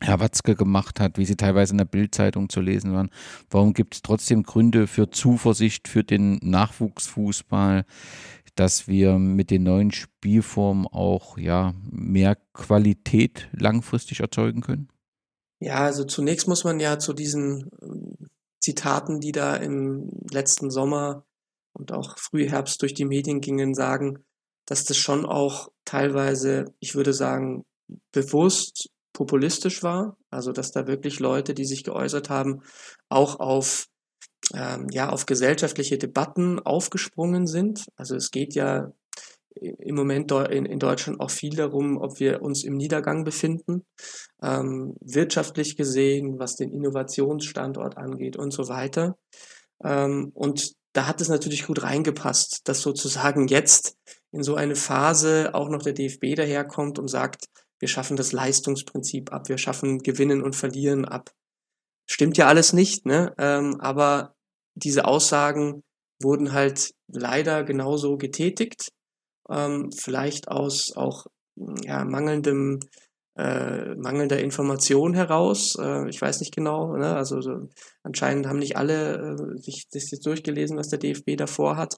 [0.00, 3.10] Herr Watzke gemacht hat, wie sie teilweise in der Bildzeitung zu lesen waren.
[3.48, 7.86] Warum gibt es trotzdem Gründe für Zuversicht für den Nachwuchsfußball,
[8.54, 14.88] dass wir mit den neuen Spielformen auch ja mehr Qualität langfristig erzeugen können?
[15.60, 18.16] Ja, also zunächst muss man ja zu diesen ähm,
[18.60, 21.24] Zitaten, die da im letzten Sommer
[21.72, 24.24] und auch Frühherbst durch die Medien gingen, sagen,
[24.66, 27.64] dass das schon auch teilweise, ich würde sagen,
[28.12, 32.62] bewusst populistisch war, also dass da wirklich Leute, die sich geäußert haben,
[33.08, 33.86] auch auf
[34.52, 37.86] ähm, ja auf gesellschaftliche Debatten aufgesprungen sind.
[37.96, 38.92] Also es geht ja
[39.54, 43.84] im Moment in, Deutschland auch viel darum, ob wir uns im Niedergang befinden,
[44.42, 49.16] ähm, wirtschaftlich gesehen, was den Innovationsstandort angeht und so weiter.
[49.82, 53.96] Ähm, und da hat es natürlich gut reingepasst, dass sozusagen jetzt
[54.32, 57.46] in so eine Phase auch noch der DFB daherkommt und sagt,
[57.78, 61.30] wir schaffen das Leistungsprinzip ab, wir schaffen Gewinnen und Verlieren ab.
[62.06, 63.34] Stimmt ja alles nicht, ne?
[63.38, 64.34] Ähm, aber
[64.74, 65.82] diese Aussagen
[66.20, 68.90] wurden halt leider genauso getätigt
[69.50, 72.80] ähm, vielleicht aus auch ja, mangelndem
[73.36, 75.76] äh, mangelnder Information heraus.
[75.80, 76.96] Äh, ich weiß nicht genau.
[76.96, 77.16] Ne?
[77.16, 77.68] Also so,
[78.02, 81.96] anscheinend haben nicht alle äh, sich das jetzt durchgelesen, was der DFB davor hat.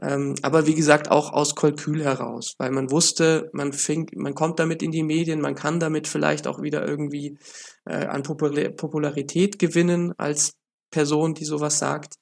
[0.00, 4.60] Ähm, aber wie gesagt, auch aus Kalkül heraus, weil man wusste, man fing, man kommt
[4.60, 7.38] damit in die Medien, man kann damit vielleicht auch wieder irgendwie
[7.84, 10.54] äh, an Popularität gewinnen als
[10.90, 12.14] Person, die sowas sagt.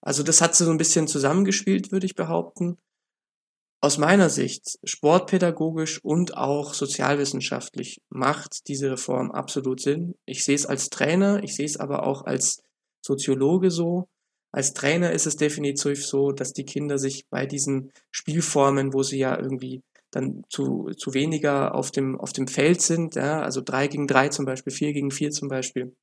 [0.00, 2.78] Also das hat so ein bisschen zusammengespielt, würde ich behaupten
[3.80, 10.14] aus meiner Sicht sportpädagogisch und auch sozialwissenschaftlich macht diese Reform absolut Sinn.
[10.24, 12.62] Ich sehe es als Trainer, ich sehe es aber auch als
[13.00, 14.08] Soziologe so.
[14.56, 19.18] Als Trainer ist es definitiv so, dass die Kinder sich bei diesen Spielformen, wo sie
[19.18, 23.86] ja irgendwie dann zu, zu weniger auf dem, auf dem Feld sind, ja, also drei
[23.86, 25.94] gegen drei zum Beispiel, vier gegen vier zum Beispiel,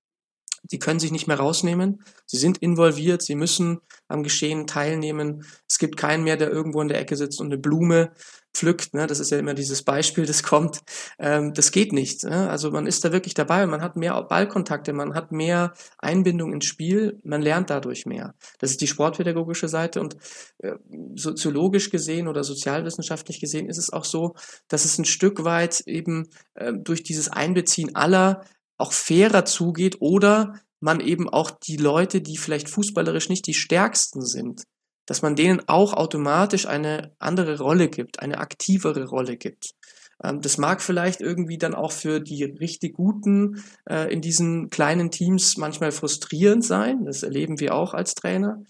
[0.69, 2.03] Sie können sich nicht mehr rausnehmen.
[2.25, 3.21] Sie sind involviert.
[3.21, 5.45] Sie müssen am Geschehen teilnehmen.
[5.67, 8.13] Es gibt keinen mehr, der irgendwo in der Ecke sitzt und eine Blume
[8.55, 8.93] pflückt.
[8.93, 9.07] Ne?
[9.07, 10.81] Das ist ja immer dieses Beispiel, das kommt.
[11.19, 12.23] Ähm, das geht nicht.
[12.23, 12.49] Ne?
[12.49, 13.65] Also man ist da wirklich dabei.
[13.65, 14.93] Man hat mehr Ballkontakte.
[14.93, 17.19] Man hat mehr Einbindung ins Spiel.
[17.23, 18.35] Man lernt dadurch mehr.
[18.59, 19.99] Das ist die sportpädagogische Seite.
[19.99, 20.15] Und
[20.59, 20.73] äh,
[21.15, 24.35] soziologisch gesehen oder sozialwissenschaftlich gesehen ist es auch so,
[24.67, 28.45] dass es ein Stück weit eben äh, durch dieses Einbeziehen aller
[28.83, 34.21] auch fairer zugeht oder man eben auch die Leute, die vielleicht fußballerisch nicht die stärksten
[34.21, 34.63] sind,
[35.05, 39.71] dass man denen auch automatisch eine andere Rolle gibt, eine aktivere Rolle gibt.
[40.23, 45.11] Ähm, das mag vielleicht irgendwie dann auch für die richtig Guten äh, in diesen kleinen
[45.11, 47.05] Teams manchmal frustrierend sein.
[47.05, 48.63] Das erleben wir auch als Trainer,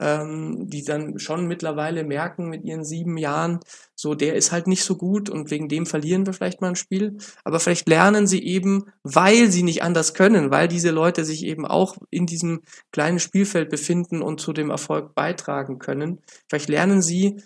[0.00, 3.60] ähm, die dann schon mittlerweile merken mit ihren sieben Jahren,
[3.94, 6.76] so der ist halt nicht so gut und wegen dem verlieren wir vielleicht mal ein
[6.76, 7.18] Spiel.
[7.44, 11.66] Aber vielleicht lernen sie eben, weil sie nicht anders können, weil diese Leute sich eben
[11.66, 16.20] auch in diesem kleinen Spielfeld befinden und zu dem Erfolg beitragen können.
[16.48, 17.40] Vielleicht lernen sie,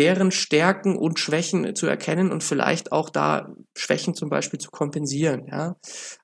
[0.00, 5.46] deren Stärken und Schwächen zu erkennen und vielleicht auch da Schwächen zum Beispiel zu kompensieren.
[5.46, 5.76] Ja?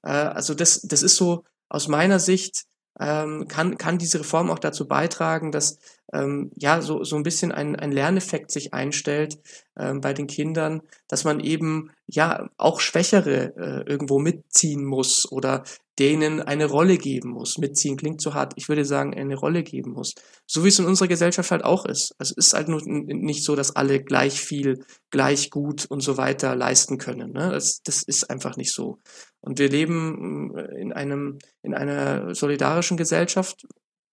[0.02, 2.64] Äh, also das, das ist so aus meiner Sicht
[2.98, 5.78] ähm, kann, kann diese Reform auch dazu beitragen, dass
[6.14, 9.38] ähm, ja so, so ein bisschen ein, ein Lerneffekt sich einstellt
[9.78, 15.64] ähm, bei den Kindern, dass man eben ja auch Schwächere äh, irgendwo mitziehen muss oder
[15.98, 17.56] denen eine Rolle geben muss.
[17.56, 18.52] Mitziehen klingt zu hart.
[18.56, 20.14] Ich würde sagen, eine Rolle geben muss.
[20.46, 22.14] So wie es in unserer Gesellschaft halt auch ist.
[22.18, 26.18] Also es ist halt nur nicht so, dass alle gleich viel, gleich gut und so
[26.18, 27.32] weiter leisten können.
[27.32, 27.50] Ne?
[27.50, 28.98] Das, das ist einfach nicht so.
[29.40, 33.66] Und wir leben äh, in einem, in einer solidarischen Gesellschaft,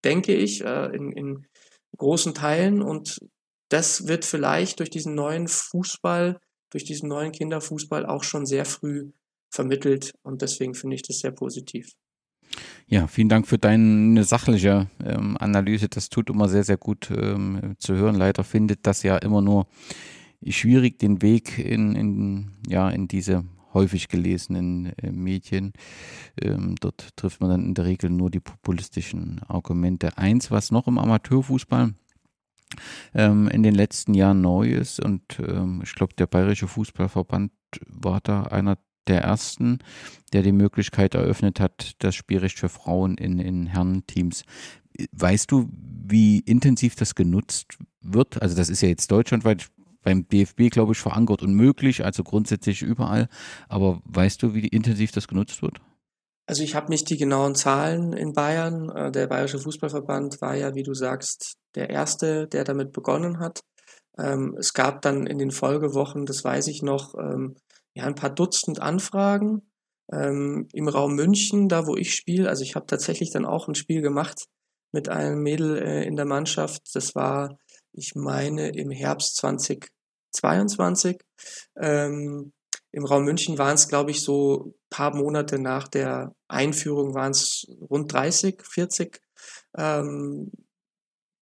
[0.05, 1.47] denke ich, äh, in, in
[1.97, 2.81] großen Teilen.
[2.81, 3.19] Und
[3.69, 9.11] das wird vielleicht durch diesen neuen Fußball, durch diesen neuen Kinderfußball auch schon sehr früh
[9.53, 10.13] vermittelt.
[10.23, 11.93] Und deswegen finde ich das sehr positiv.
[12.87, 15.89] Ja, vielen Dank für deine sachliche ähm, Analyse.
[15.89, 18.15] Das tut immer sehr, sehr gut ähm, zu hören.
[18.15, 19.67] Leider findet das ja immer nur
[20.47, 25.73] schwierig den Weg in, in, ja, in diese häufig gelesenen äh, Medien.
[26.39, 30.17] Ähm, dort trifft man dann in der Regel nur die populistischen Argumente.
[30.17, 31.93] Eins, was noch im Amateurfußball
[33.15, 37.51] ähm, in den letzten Jahren neu ist und ähm, ich glaube, der Bayerische Fußballverband
[37.87, 39.79] war da einer der ersten,
[40.31, 44.43] der die Möglichkeit eröffnet hat, das Spielrecht für Frauen in, in Herrenteams.
[45.11, 45.69] Weißt du,
[46.05, 48.41] wie intensiv das genutzt wird?
[48.41, 49.67] Also das ist ja jetzt deutschlandweit
[50.03, 53.29] beim DFB, glaube ich, verankert und möglich, also grundsätzlich überall.
[53.69, 55.79] Aber weißt du, wie intensiv das genutzt wird?
[56.45, 58.89] Also ich habe nicht die genauen Zahlen in Bayern.
[58.89, 63.61] Äh, der Bayerische Fußballverband war ja, wie du sagst, der erste, der damit begonnen hat.
[64.17, 67.55] Ähm, es gab dann in den Folgewochen, das weiß ich noch, ähm,
[67.95, 69.61] ja, ein paar Dutzend Anfragen
[70.11, 72.49] ähm, im Raum München, da wo ich spiele.
[72.49, 74.45] Also ich habe tatsächlich dann auch ein Spiel gemacht
[74.91, 76.83] mit einem Mädel äh, in der Mannschaft.
[76.93, 77.57] Das war
[77.93, 81.21] ich meine, im Herbst 2022.
[81.77, 82.53] Ähm,
[82.91, 87.65] Im Raum München waren es, glaube ich, so paar Monate nach der Einführung waren es
[87.89, 89.21] rund 30, 40
[89.77, 90.51] ähm,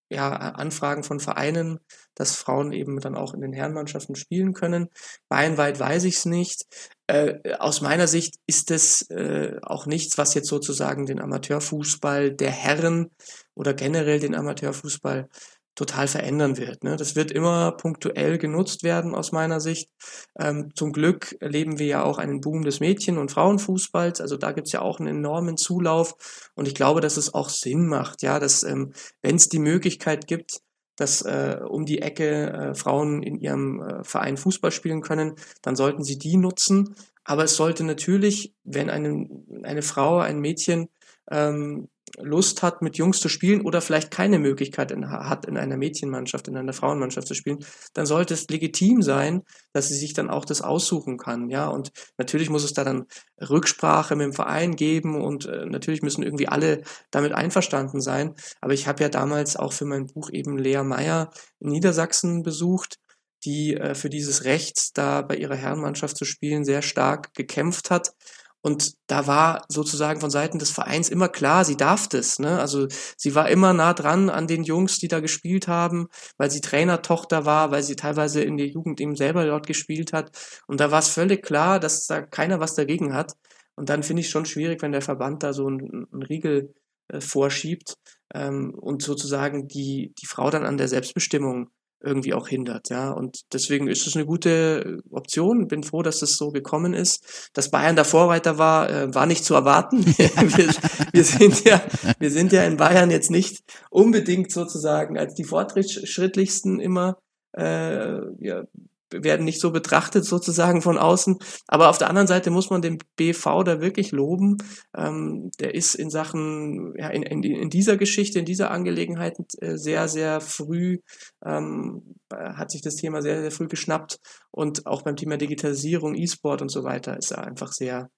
[0.10, 1.80] ja, Anfragen von Vereinen,
[2.16, 4.90] dass Frauen eben dann auch in den Herrenmannschaften spielen können.
[5.30, 6.66] Bayernweit weiß ich es nicht.
[7.08, 12.52] Äh, aus meiner Sicht ist es äh, auch nichts, was jetzt sozusagen den Amateurfußball der
[12.52, 13.12] Herren
[13.56, 15.28] oder generell den Amateurfußball
[15.76, 16.84] total verändern wird.
[16.84, 16.98] Ne?
[16.98, 19.90] Das wird immer punktuell genutzt werden aus meiner Sicht.
[20.38, 24.22] Ähm, zum Glück erleben wir ja auch einen Boom des Mädchen- und Frauenfußballs.
[24.22, 26.16] Also da gibt's ja auch einen enormen Zulauf.
[26.56, 30.28] Und ich glaube, dass es auch Sinn macht, ja, dass ähm, wenn es die Möglichkeit
[30.28, 30.62] gibt,
[30.96, 35.76] dass äh, um die Ecke äh, Frauen in ihrem äh, Verein Fußball spielen können, dann
[35.76, 36.96] sollten sie die nutzen.
[37.24, 39.28] Aber es sollte natürlich, wenn eine,
[39.64, 40.90] eine Frau, ein Mädchen
[41.30, 41.88] ähm,
[42.20, 46.48] Lust hat, mit Jungs zu spielen oder vielleicht keine Möglichkeit in, hat, in einer Mädchenmannschaft,
[46.48, 47.60] in einer Frauenmannschaft zu spielen,
[47.94, 49.44] dann sollte es legitim sein,
[49.74, 51.50] dass sie sich dann auch das aussuchen kann.
[51.50, 53.06] Ja, und natürlich muss es da dann
[53.40, 58.36] Rücksprache mit dem Verein geben und äh, natürlich müssen irgendwie alle damit einverstanden sein.
[58.62, 62.98] Aber ich habe ja damals auch für mein Buch eben Lea Meyer in Niedersachsen besucht
[63.46, 68.14] die äh, für dieses Recht, da bei ihrer Herrenmannschaft zu spielen, sehr stark gekämpft hat.
[68.62, 72.38] Und da war sozusagen von Seiten des Vereins immer klar, sie darf das.
[72.38, 72.60] Ne?
[72.60, 76.62] Also sie war immer nah dran an den Jungs, die da gespielt haben, weil sie
[76.62, 80.32] Trainertochter war, weil sie teilweise in der Jugend eben selber dort gespielt hat.
[80.68, 83.34] Und da war es völlig klar, dass da keiner was dagegen hat.
[83.76, 86.74] Und dann finde ich schon schwierig, wenn der Verband da so einen, einen Riegel
[87.08, 87.96] äh, vorschiebt
[88.34, 91.70] ähm, und sozusagen die, die Frau dann an der Selbstbestimmung
[92.04, 92.90] irgendwie auch hindert.
[92.90, 95.68] Ja, und deswegen ist es eine gute Option.
[95.68, 97.50] Bin froh, dass es so gekommen ist.
[97.54, 100.06] Dass Bayern der Vorreiter war, äh, war nicht zu erwarten.
[100.06, 100.74] wir,
[101.12, 101.82] wir, sind ja,
[102.20, 107.18] wir sind ja in Bayern jetzt nicht unbedingt sozusagen als die fortschrittlichsten immer
[107.54, 108.64] äh, ja,
[109.12, 111.38] werden nicht so betrachtet sozusagen von außen.
[111.68, 114.58] Aber auf der anderen Seite muss man den BV da wirklich loben.
[114.96, 119.78] Ähm, der ist in Sachen, ja, in, in, in dieser Geschichte, in dieser Angelegenheit äh,
[119.78, 121.00] sehr, sehr früh,
[121.46, 124.20] ähm, hat sich das Thema sehr, sehr früh geschnappt.
[124.52, 128.10] Und auch beim Thema Digitalisierung, E-Sport und so weiter ist er einfach sehr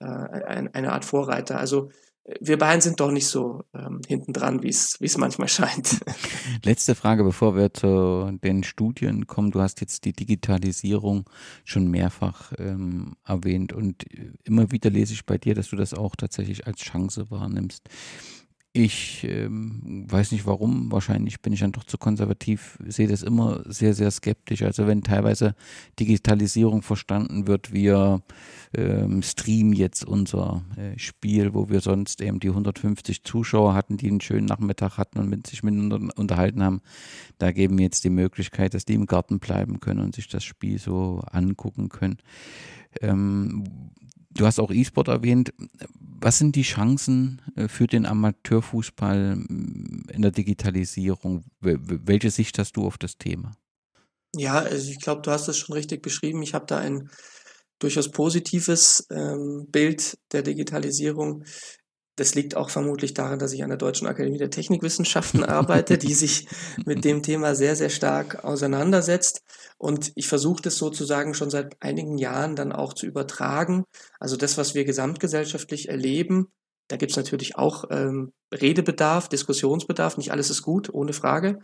[0.00, 1.58] äh, ein, eine Art Vorreiter.
[1.58, 1.90] Also
[2.40, 6.00] wir beiden sind doch nicht so ähm, hinten dran, wie es manchmal scheint.
[6.64, 9.50] Letzte Frage, bevor wir zu den Studien kommen.
[9.50, 11.28] Du hast jetzt die Digitalisierung
[11.64, 14.04] schon mehrfach ähm, erwähnt und
[14.44, 17.88] immer wieder lese ich bei dir, dass du das auch tatsächlich als Chance wahrnimmst.
[18.74, 23.62] Ich ähm, weiß nicht warum, wahrscheinlich bin ich dann doch zu konservativ, sehe das immer
[23.66, 24.62] sehr, sehr skeptisch.
[24.62, 25.54] Also wenn teilweise
[26.00, 28.22] Digitalisierung verstanden wird, wir
[28.74, 34.08] ähm, streamen jetzt unser äh, Spiel, wo wir sonst eben die 150 Zuschauer hatten, die
[34.08, 36.80] einen schönen Nachmittag hatten und mit sich miteinander unterhalten haben,
[37.36, 40.44] da geben wir jetzt die Möglichkeit, dass die im Garten bleiben können und sich das
[40.44, 42.16] Spiel so angucken können.
[43.00, 43.64] Ähm,
[44.34, 45.52] Du hast auch E-Sport erwähnt.
[45.98, 51.44] Was sind die Chancen äh, für den Amateurfußball mm, in der Digitalisierung?
[51.60, 53.52] Welche Sicht hast du auf das Thema?
[54.34, 56.42] Ja, also ich glaube, du hast es schon richtig beschrieben.
[56.42, 57.10] Ich habe da ein
[57.78, 61.44] durchaus positives ähm, Bild der Digitalisierung.
[62.22, 66.14] Das liegt auch vermutlich daran, dass ich an der Deutschen Akademie der Technikwissenschaften arbeite, die
[66.14, 66.46] sich
[66.86, 69.42] mit dem Thema sehr, sehr stark auseinandersetzt.
[69.76, 73.82] Und ich versuche das sozusagen schon seit einigen Jahren dann auch zu übertragen.
[74.20, 76.52] Also das, was wir gesamtgesellschaftlich erleben,
[76.86, 80.16] da gibt es natürlich auch ähm, Redebedarf, Diskussionsbedarf.
[80.16, 81.58] Nicht alles ist gut, ohne Frage.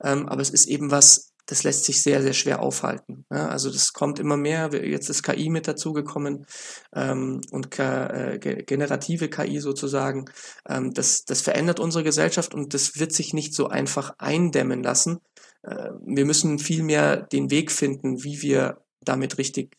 [0.00, 3.24] Ähm, aber es ist eben was das lässt sich sehr, sehr schwer aufhalten.
[3.30, 4.70] Ja, also das kommt immer mehr.
[4.72, 6.46] Jetzt ist KI mit dazugekommen
[6.94, 10.26] ähm, und äh, generative KI sozusagen.
[10.68, 15.20] Ähm, das, das verändert unsere Gesellschaft und das wird sich nicht so einfach eindämmen lassen.
[15.62, 19.76] Äh, wir müssen vielmehr den Weg finden, wie wir damit richtig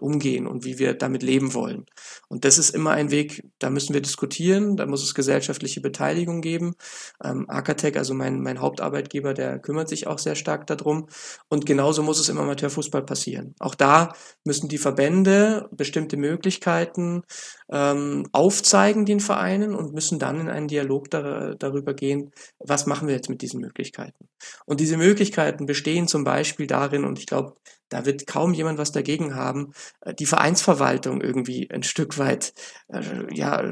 [0.00, 1.86] umgehen und wie wir damit leben wollen.
[2.28, 6.40] Und das ist immer ein Weg, da müssen wir diskutieren, da muss es gesellschaftliche Beteiligung
[6.40, 6.74] geben.
[7.22, 11.08] Ähm, Akatec, also mein, mein Hauptarbeitgeber, der kümmert sich auch sehr stark darum.
[11.48, 13.54] Und genauso muss es im Amateurfußball passieren.
[13.58, 17.22] Auch da müssen die Verbände bestimmte Möglichkeiten
[17.70, 23.08] ähm, aufzeigen den Vereinen und müssen dann in einen Dialog dar darüber gehen, was machen
[23.08, 24.28] wir jetzt mit diesen Möglichkeiten.
[24.66, 27.56] Und diese Möglichkeiten bestehen zum Beispiel darin, und ich glaube,
[27.88, 32.52] da wird kaum jemand was dagegen haben, äh, die Vereinsverwaltung irgendwie ein Stück weit
[32.88, 33.02] äh,
[33.34, 33.62] ja,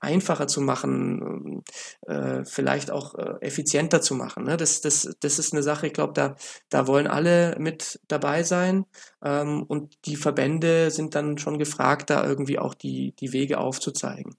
[0.00, 1.64] einfacher zu machen,
[2.06, 4.44] äh, vielleicht auch effizienter zu machen.
[4.44, 4.56] Ne?
[4.56, 6.36] Das, das, das ist eine Sache, ich glaube, da,
[6.68, 8.86] da wollen alle mit dabei sein
[9.22, 14.36] ähm, und die Verbände sind dann schon gefragt, da irgendwie auch die, die Wege aufzuzeigen.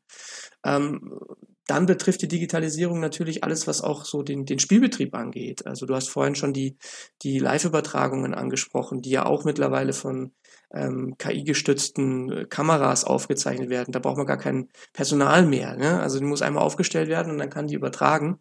[0.64, 1.20] Ähm,
[1.68, 5.68] dann betrifft die Digitalisierung natürlich alles, was auch so den, den Spielbetrieb angeht.
[5.68, 6.78] Also du hast vorhin schon die,
[7.22, 10.32] die Live-Übertragungen angesprochen, die ja auch mittlerweile von
[10.74, 13.92] ähm, KI-gestützten äh, Kameras aufgezeichnet werden.
[13.92, 15.76] Da braucht man gar kein Personal mehr.
[15.76, 16.00] Ne?
[16.00, 18.40] Also die muss einmal aufgestellt werden und dann kann die übertragen.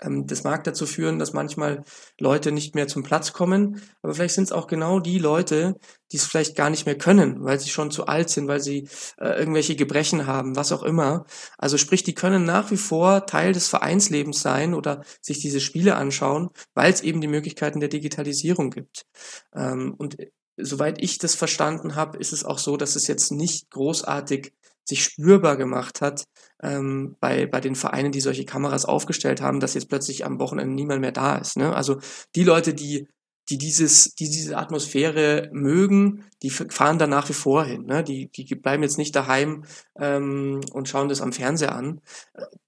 [0.00, 1.84] Ähm, das mag dazu führen, dass manchmal
[2.18, 5.76] Leute nicht mehr zum Platz kommen, aber vielleicht sind es auch genau die Leute,
[6.12, 8.88] die es vielleicht gar nicht mehr können, weil sie schon zu alt sind, weil sie
[9.18, 11.26] äh, irgendwelche Gebrechen haben, was auch immer.
[11.58, 15.96] Also sprich, die können nach wie vor Teil des Vereinslebens sein oder sich diese Spiele
[15.96, 19.06] anschauen, weil es eben die Möglichkeiten der Digitalisierung gibt.
[19.54, 20.16] Ähm, und
[20.56, 24.52] soweit ich das verstanden habe, ist es auch so, dass es jetzt nicht großartig
[24.84, 26.24] sich spürbar gemacht hat
[26.62, 30.74] ähm, bei, bei den Vereinen, die solche Kameras aufgestellt haben, dass jetzt plötzlich am Wochenende
[30.74, 31.56] niemand mehr da ist.
[31.56, 31.74] Ne?
[31.74, 31.98] Also
[32.34, 33.08] die Leute, die
[33.48, 37.84] die dieses, die diese Atmosphäre mögen, die fahren da nach wie vor hin.
[37.86, 38.02] Ne?
[38.02, 39.64] Die, die bleiben jetzt nicht daheim
[39.96, 42.00] ähm, und schauen das am Fernseher an.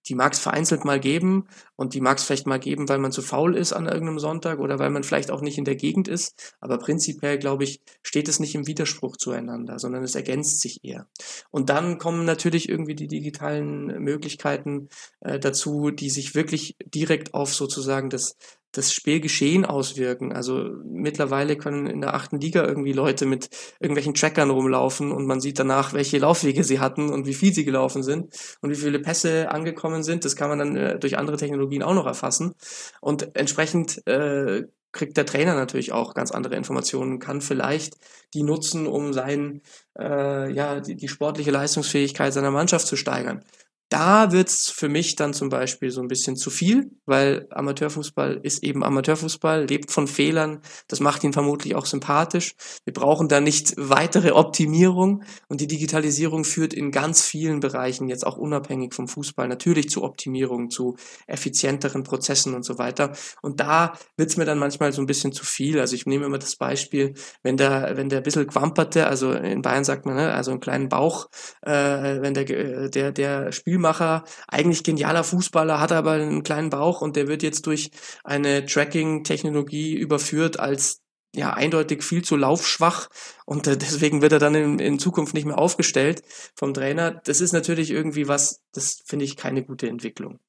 [0.07, 3.13] Die mag es vereinzelt mal geben und die mag es vielleicht mal geben, weil man
[3.13, 6.09] zu faul ist an irgendeinem Sonntag oder weil man vielleicht auch nicht in der Gegend
[6.09, 6.57] ist.
[6.61, 11.07] Aber prinzipiell, glaube ich, steht es nicht im Widerspruch zueinander, sondern es ergänzt sich eher.
[11.53, 14.89] Und dann kommen natürlich irgendwie die digitalen Möglichkeiten
[15.21, 18.35] äh, dazu, die sich wirklich direkt auf sozusagen das
[18.73, 20.33] das Spielgeschehen auswirken.
[20.33, 23.49] Also mittlerweile können in der achten Liga irgendwie Leute mit
[23.81, 27.65] irgendwelchen Trackern rumlaufen und man sieht danach, welche Laufwege sie hatten und wie viel sie
[27.65, 30.25] gelaufen sind und wie viele Pässe angekommen sind.
[30.25, 32.55] Das kann man dann äh, durch andere Technologien auch noch erfassen.
[33.01, 37.97] Und entsprechend äh, kriegt der Trainer natürlich auch ganz andere Informationen, kann vielleicht
[38.35, 39.63] die nutzen, um sein,
[39.99, 43.45] äh, ja, die, die sportliche Leistungsfähigkeit seiner Mannschaft zu steigern.
[43.91, 48.63] Da wird's für mich dann zum Beispiel so ein bisschen zu viel, weil Amateurfußball ist
[48.63, 50.61] eben Amateurfußball, lebt von Fehlern.
[50.89, 52.55] Das macht ihn vermutlich auch sympathisch.
[52.85, 58.27] Wir brauchen da nicht weitere Optimierung und die Digitalisierung führt in ganz vielen Bereichen, jetzt
[58.27, 63.13] auch unabhängig vom Fußball, natürlich zu Optimierung, zu effizienteren Prozessen und so weiter.
[63.41, 65.81] Und da wird's mir dann manchmal so ein bisschen zu viel.
[65.81, 69.63] Also ich nehme immer das Beispiel, wenn der, wenn der ein bisschen quamperte, also in
[69.63, 71.31] Bayern sagt man, ne, also einen kleinen Bauch,
[71.63, 77.01] äh, wenn der, der, der Spiel Spielmacher, eigentlich genialer Fußballer, hat aber einen kleinen Bauch
[77.01, 77.91] und der wird jetzt durch
[78.25, 81.01] eine Tracking-Technologie überführt als
[81.37, 83.09] ja eindeutig viel zu laufschwach
[83.47, 86.23] und äh, deswegen wird er dann in, in Zukunft nicht mehr aufgestellt
[86.57, 87.21] vom Trainer.
[87.25, 90.41] Das ist natürlich irgendwie was, das finde ich keine gute Entwicklung.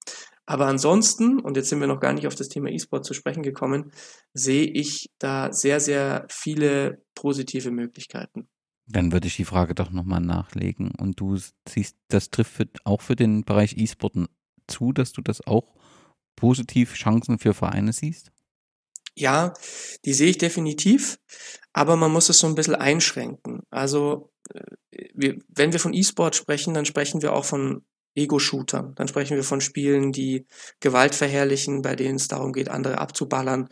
[0.47, 3.43] Aber ansonsten, und jetzt sind wir noch gar nicht auf das Thema E-Sport zu sprechen
[3.43, 3.91] gekommen,
[4.33, 8.47] sehe ich da sehr, sehr viele positive Möglichkeiten.
[8.89, 10.91] Dann würde ich die Frage doch nochmal nachlegen.
[10.97, 11.37] Und du
[11.67, 14.15] siehst, das trifft für, auch für den Bereich E-Sport
[14.67, 15.75] zu, dass du das auch
[16.35, 18.31] positiv Chancen für Vereine siehst?
[19.15, 19.53] Ja,
[20.05, 21.19] die sehe ich definitiv,
[21.73, 23.63] aber man muss es so ein bisschen einschränken.
[23.69, 24.61] Also, äh,
[25.13, 27.83] wir, wenn wir von E-Sport sprechen, dann sprechen wir auch von
[28.15, 28.95] Ego-Shootern.
[28.95, 30.45] Dann sprechen wir von Spielen, die
[30.79, 33.67] Gewalt verherrlichen, bei denen es darum geht, andere abzuballern.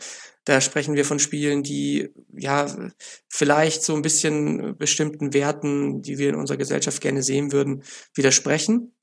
[0.48, 2.74] Da sprechen wir von Spielen, die ja
[3.28, 7.82] vielleicht so ein bisschen bestimmten Werten, die wir in unserer Gesellschaft gerne sehen würden,
[8.14, 8.94] widersprechen.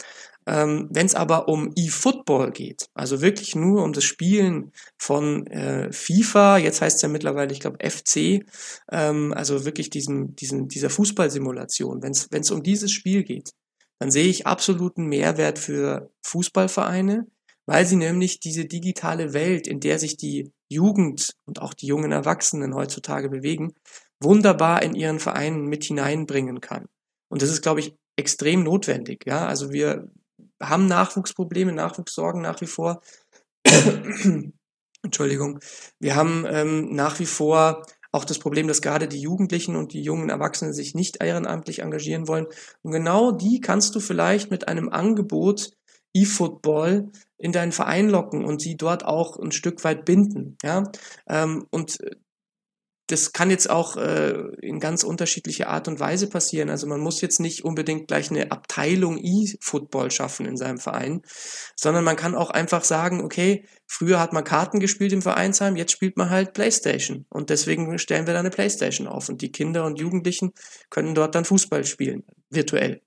[0.48, 5.94] Ähm, Wenn es aber um E-Football geht, also wirklich nur um das Spielen von äh,
[5.94, 8.44] FIFA, jetzt heißt es ja mittlerweile, ich glaube, FC,
[8.92, 13.52] ähm, also wirklich diesen, diesen, dieser Fußballsimulation, wenn es um dieses Spiel geht,
[14.00, 17.28] dann sehe ich absoluten Mehrwert für Fußballvereine,
[17.66, 22.12] weil sie nämlich diese digitale Welt, in der sich die Jugend und auch die jungen
[22.12, 23.74] Erwachsenen heutzutage bewegen,
[24.22, 26.86] wunderbar in ihren Vereinen mit hineinbringen kann.
[27.30, 29.26] Und das ist, glaube ich, extrem notwendig.
[29.26, 30.08] Ja, also wir
[30.62, 33.02] haben Nachwuchsprobleme, Nachwuchssorgen nach wie vor.
[35.04, 35.60] Entschuldigung.
[36.00, 40.02] Wir haben ähm, nach wie vor auch das Problem, dass gerade die Jugendlichen und die
[40.02, 42.48] jungen Erwachsenen sich nicht ehrenamtlich engagieren wollen.
[42.82, 45.72] Und genau die kannst du vielleicht mit einem Angebot
[46.16, 50.58] E-Football in deinen Verein locken und sie dort auch ein Stück weit binden.
[50.64, 50.84] Ja?
[51.28, 51.98] Ähm, und
[53.08, 56.70] das kann jetzt auch äh, in ganz unterschiedlicher Art und Weise passieren.
[56.70, 61.22] Also man muss jetzt nicht unbedingt gleich eine Abteilung E-Football schaffen in seinem Verein,
[61.76, 65.92] sondern man kann auch einfach sagen, okay, früher hat man Karten gespielt im Vereinsheim, jetzt
[65.92, 67.26] spielt man halt Playstation.
[67.30, 69.30] Und deswegen stellen wir da eine Playstation auf.
[69.30, 70.54] Und die Kinder und Jugendlichen
[70.90, 73.05] können dort dann Fußball spielen, virtuell.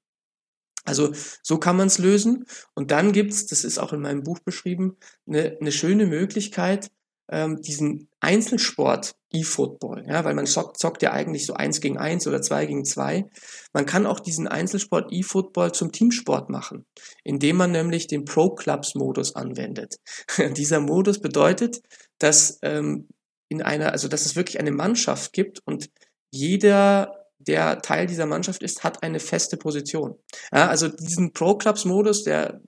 [0.88, 1.12] Also
[1.42, 2.44] so kann man es lösen.
[2.74, 6.90] Und dann gibt's, das ist auch in meinem Buch beschrieben, eine, eine schöne Möglichkeit,
[7.30, 12.26] ähm, diesen Einzelsport E-Football, ja, weil man zockt, zockt ja eigentlich so eins gegen eins
[12.26, 13.26] oder zwei gegen zwei.
[13.74, 16.86] Man kann auch diesen Einzelsport E-Football zum Teamsport machen,
[17.24, 19.96] indem man nämlich den Pro Clubs Modus anwendet.
[20.56, 21.80] Dieser Modus bedeutet,
[22.18, 23.08] dass ähm,
[23.50, 25.90] in einer, also dass es wirklich eine Mannschaft gibt und
[26.30, 30.16] jeder der Teil dieser Mannschaft ist, hat eine feste Position.
[30.52, 32.60] Ja, also diesen Pro Clubs Modus, der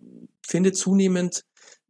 [0.46, 1.44] findet zunehmend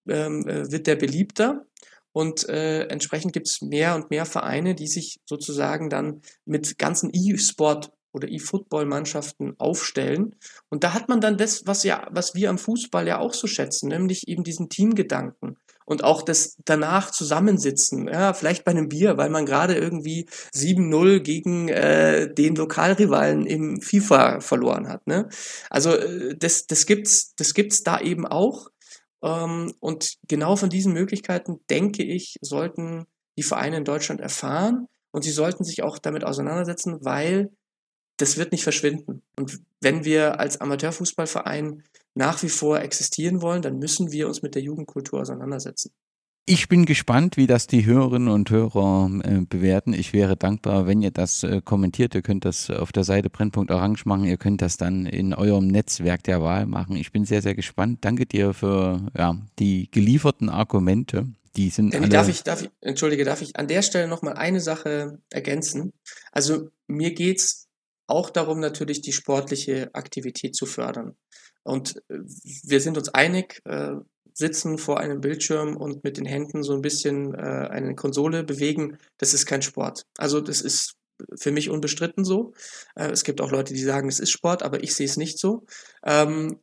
[0.08, 1.66] ähm, äh, wird der beliebter
[2.12, 7.10] und äh, entsprechend gibt es mehr und mehr Vereine, die sich sozusagen dann mit ganzen
[7.12, 10.34] E-Sport oder E-Football-Mannschaften aufstellen.
[10.68, 13.46] Und da hat man dann das, was ja, was wir am Fußball ja auch so
[13.46, 15.56] schätzen, nämlich eben diesen Teamgedanken
[15.90, 21.18] und auch das danach zusammensitzen, ja, vielleicht bei einem Bier, weil man gerade irgendwie 7-0
[21.18, 25.04] gegen äh, den Lokalrivalen im FIFA verloren hat.
[25.08, 25.28] Ne?
[25.68, 28.68] Also äh, das, das gibt's, das gibt's da eben auch.
[29.20, 35.22] Ähm, und genau von diesen Möglichkeiten, denke ich, sollten die Vereine in Deutschland erfahren und
[35.22, 37.50] sie sollten sich auch damit auseinandersetzen, weil
[38.16, 39.22] das wird nicht verschwinden.
[39.36, 41.82] Und wenn wir als Amateurfußballverein
[42.14, 45.92] nach wie vor existieren wollen, dann müssen wir uns mit der Jugendkultur auseinandersetzen.
[46.46, 49.92] Ich bin gespannt, wie das die Hörerinnen und Hörer äh, bewerten.
[49.92, 52.14] Ich wäre dankbar, wenn ihr das äh, kommentiert.
[52.14, 54.24] Ihr könnt das auf der Seite Brennpunkt Orange machen.
[54.24, 56.96] Ihr könnt das dann in eurem Netzwerk der Wahl machen.
[56.96, 57.98] Ich bin sehr, sehr gespannt.
[58.00, 61.28] Danke dir für ja, die gelieferten Argumente.
[61.56, 64.60] Die sind alle darf ich, darf ich, entschuldige, darf ich an der Stelle nochmal eine
[64.60, 65.92] Sache ergänzen?
[66.32, 67.68] Also mir geht es
[68.06, 71.16] auch darum, natürlich die sportliche Aktivität zu fördern.
[71.62, 72.18] Und äh,
[72.64, 73.96] wir sind uns einig, äh,
[74.32, 78.98] sitzen vor einem Bildschirm und mit den Händen so ein bisschen äh, eine Konsole bewegen,
[79.18, 80.06] das ist kein Sport.
[80.16, 80.94] Also das ist
[81.36, 82.54] für mich unbestritten so.
[82.94, 85.38] Äh, es gibt auch Leute, die sagen, es ist Sport, aber ich sehe es nicht
[85.38, 85.66] so.
[86.04, 86.60] Ähm,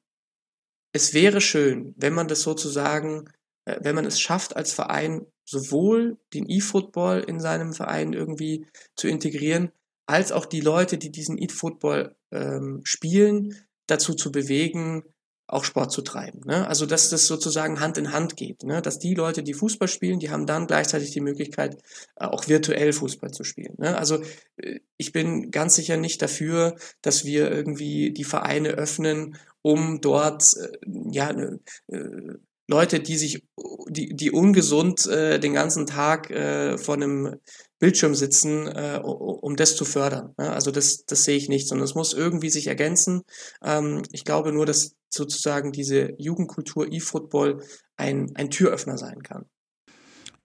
[0.94, 3.30] es wäre schön, wenn man das sozusagen
[3.68, 9.08] äh, wenn man es schafft, als Verein sowohl den E-Football in seinem Verein irgendwie zu
[9.08, 9.72] integrieren,
[10.06, 13.56] als auch die Leute, die diesen E-Football ähm, spielen,
[13.88, 15.04] dazu zu bewegen,
[15.48, 16.42] auch Sport zu treiben.
[16.46, 16.68] Ne?
[16.68, 18.64] Also dass das sozusagen Hand in Hand geht.
[18.64, 18.82] Ne?
[18.82, 21.78] Dass die Leute, die Fußball spielen, die haben dann gleichzeitig die Möglichkeit,
[22.18, 23.76] äh, auch virtuell Fußball zu spielen.
[23.78, 23.98] Ne?
[23.98, 24.22] Also
[24.58, 30.44] äh, ich bin ganz sicher nicht dafür, dass wir irgendwie die Vereine öffnen, um dort
[30.58, 30.78] äh,
[31.12, 32.36] ja, ne, äh,
[32.68, 33.44] Leute, die sich,
[33.88, 37.38] die, die ungesund äh, den ganzen Tag äh, vor einem
[37.80, 40.34] Bildschirm sitzen, äh, um das zu fördern.
[40.38, 40.52] Ne?
[40.52, 43.22] Also das, das sehe ich nicht, sondern es muss irgendwie sich ergänzen.
[43.64, 47.64] Ähm, ich glaube nur, dass sozusagen diese Jugendkultur E-Football
[47.96, 49.46] ein, ein Türöffner sein kann.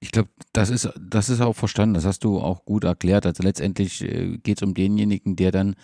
[0.03, 3.25] Ich glaube, das ist, das ist auch verstanden, das hast du auch gut erklärt.
[3.25, 5.77] Also letztendlich äh, geht es um denjenigen, der dann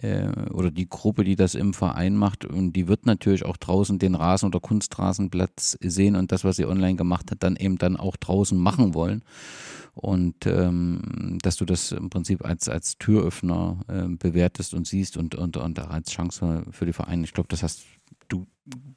[0.00, 3.98] äh, oder die Gruppe, die das im Verein macht und die wird natürlich auch draußen
[3.98, 7.98] den Rasen oder Kunstrasenplatz sehen und das, was sie online gemacht hat, dann eben dann
[7.98, 9.22] auch draußen machen wollen.
[9.92, 15.34] Und ähm, dass du das im Prinzip als, als Türöffner äh, bewertest und siehst und,
[15.34, 17.24] und, und als Chance für die Vereine.
[17.24, 17.84] Ich glaube, das hast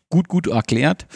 [0.10, 1.08] gut, gut erklärt,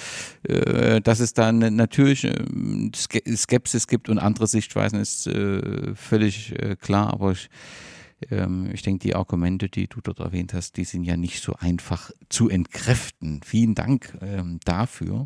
[0.43, 7.13] äh, dass es da natürlich äh, Skepsis gibt und andere Sichtweisen ist äh, völlig klar,
[7.13, 7.49] aber ich,
[8.31, 11.53] ähm, ich denke, die Argumente, die du dort erwähnt hast, die sind ja nicht so
[11.53, 13.41] einfach zu entkräften.
[13.43, 15.25] Vielen Dank ähm, dafür.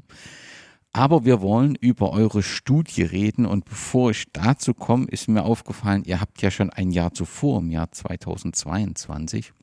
[0.92, 6.04] Aber wir wollen über eure Studie reden und bevor ich dazu komme, ist mir aufgefallen,
[6.04, 9.54] ihr habt ja schon ein Jahr zuvor, im Jahr 2022,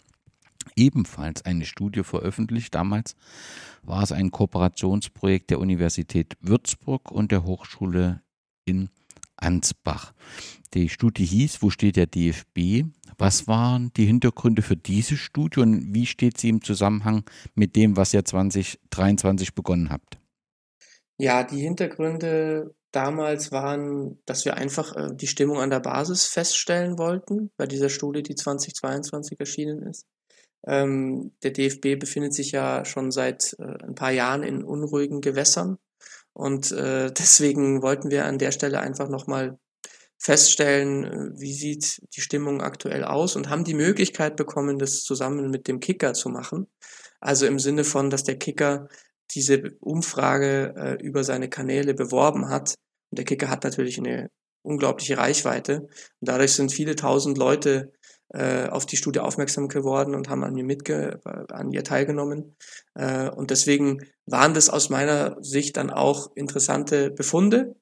[0.74, 2.74] ebenfalls eine Studie veröffentlicht.
[2.74, 3.14] Damals
[3.82, 8.22] war es ein Kooperationsprojekt der Universität Würzburg und der Hochschule
[8.64, 8.90] in
[9.36, 10.12] Ansbach.
[10.74, 12.84] Die Studie hieß, wo steht der DFB?
[13.18, 17.96] Was waren die Hintergründe für diese Studie und wie steht sie im Zusammenhang mit dem,
[17.96, 20.18] was ihr 2023 begonnen habt?
[21.18, 26.98] Ja, die Hintergründe damals waren, dass wir einfach äh, die Stimmung an der Basis feststellen
[26.98, 30.06] wollten, bei dieser Studie, die 2022 erschienen ist.
[30.66, 35.78] Ähm, der DFB befindet sich ja schon seit äh, ein paar Jahren in unruhigen Gewässern.
[36.32, 39.58] Und äh, deswegen wollten wir an der Stelle einfach nochmal
[40.18, 45.50] feststellen, äh, wie sieht die Stimmung aktuell aus und haben die Möglichkeit bekommen, das zusammen
[45.50, 46.66] mit dem Kicker zu machen.
[47.20, 48.88] Also im Sinne von, dass der Kicker
[49.34, 52.74] diese Umfrage äh, über seine Kanäle beworben hat.
[53.10, 54.30] Und der Kicker hat natürlich eine
[54.62, 55.82] unglaubliche Reichweite.
[55.82, 55.90] Und
[56.20, 57.92] dadurch sind viele tausend Leute
[58.30, 62.56] äh, auf die Studie aufmerksam geworden und haben an mir mitge an ihr teilgenommen.
[62.94, 67.76] Äh, und deswegen waren das aus meiner Sicht dann auch interessante Befunde.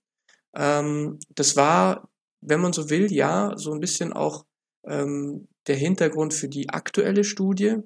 [0.55, 4.45] Ähm, das war, wenn man so will, ja, so ein bisschen auch
[4.86, 7.76] ähm, der Hintergrund für die aktuelle Studie.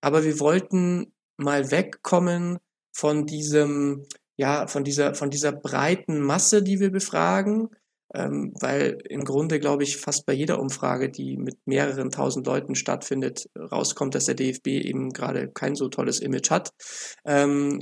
[0.00, 2.58] Aber wir wollten mal wegkommen
[2.92, 7.68] von diesem, ja, von dieser, von dieser breiten Masse, die wir befragen,
[8.14, 12.74] ähm, weil im Grunde, glaube ich, fast bei jeder Umfrage, die mit mehreren tausend Leuten
[12.74, 16.70] stattfindet, rauskommt, dass der DFB eben gerade kein so tolles Image hat.
[17.24, 17.80] Ähm,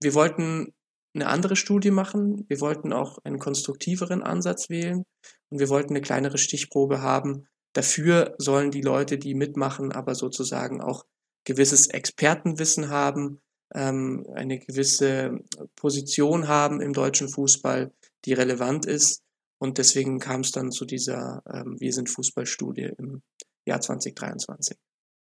[0.00, 0.72] wir wollten
[1.14, 5.04] eine andere Studie machen, wir wollten auch einen konstruktiveren Ansatz wählen
[5.50, 7.46] und wir wollten eine kleinere Stichprobe haben.
[7.72, 11.04] Dafür sollen die Leute, die mitmachen, aber sozusagen auch
[11.44, 13.40] gewisses Expertenwissen haben,
[13.74, 15.40] ähm, eine gewisse
[15.74, 17.90] Position haben im deutschen Fußball,
[18.24, 19.22] die relevant ist
[19.58, 23.22] und deswegen kam es dann zu dieser ähm, Wir sind Fußballstudie im
[23.66, 24.76] Jahr 2023.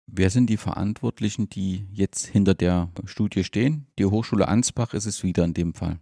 [0.07, 3.87] Wer sind die Verantwortlichen, die jetzt hinter der Studie stehen?
[3.99, 5.99] Die Hochschule Ansbach ist es wieder in dem Fall.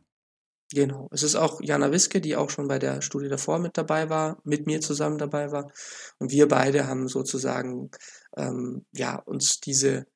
[0.73, 1.09] Genau.
[1.13, 4.41] Es ist auch Jana Wiske, die auch schon bei der Studie davor mit dabei war,
[4.45, 5.71] mit mir zusammen dabei war.
[6.19, 7.91] Und wir beide haben sozusagen
[8.37, 10.07] ähm, ja, uns diese,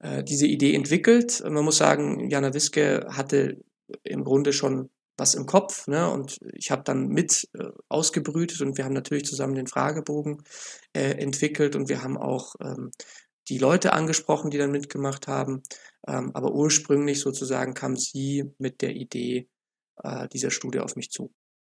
[0.00, 1.42] äh, diese Idee entwickelt.
[1.48, 3.62] Man muss sagen, Jana Wiske hatte
[4.02, 4.90] im Grunde schon
[5.20, 5.86] was im Kopf.
[5.86, 6.10] Ne?
[6.10, 10.42] Und ich habe dann mit äh, ausgebrütet und wir haben natürlich zusammen den Fragebogen
[10.92, 12.90] äh, entwickelt und wir haben auch ähm,
[13.48, 15.62] die Leute angesprochen, die dann mitgemacht haben.
[16.08, 19.48] Ähm, aber ursprünglich sozusagen kam sie mit der Idee
[20.02, 21.32] äh, dieser Studie auf mich zu.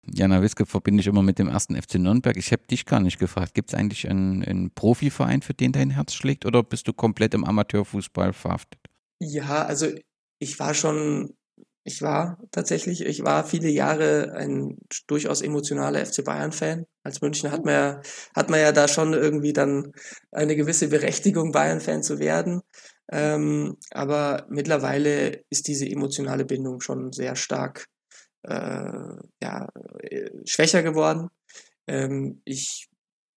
[0.05, 2.37] Jana Wiske verbinde ich immer mit dem ersten FC Nürnberg.
[2.37, 3.55] Ich habe dich gar nicht gefragt.
[3.55, 7.35] Gibt es eigentlich einen, einen Profiverein, für den dein Herz schlägt, oder bist du komplett
[7.35, 8.81] im Amateurfußball verhaftet?
[9.21, 9.87] Ja, also
[10.41, 11.37] ich war schon
[11.85, 14.79] ich war tatsächlich, ich war viele Jahre ein
[15.09, 16.87] durchaus emotionaler FC Bayern-Fan.
[17.03, 18.03] Als München hat man ja,
[18.37, 19.93] hat man ja da schon irgendwie dann
[20.31, 22.63] eine gewisse Berechtigung, Bayern-Fan zu werden.
[23.11, 27.87] Ähm, aber mittlerweile ist diese emotionale Bindung schon sehr stark
[28.43, 29.69] äh, ja,
[30.01, 31.29] äh, schwächer geworden.
[31.89, 32.89] Ähm, ich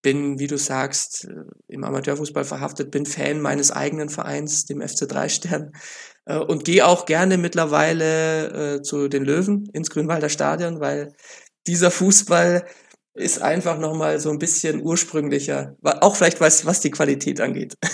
[0.04, 5.08] bin, wie du sagst, äh, im Amateurfußball verhaftet, bin Fan meines eigenen Vereins, dem FC
[5.08, 5.72] Dreistern,
[6.26, 11.14] äh, und gehe auch gerne mittlerweile äh, zu den Löwen ins Grünwalder Stadion, weil
[11.68, 12.66] dieser Fußball
[13.16, 17.76] ist einfach nochmal so ein bisschen ursprünglicher, auch vielleicht was, was die Qualität angeht.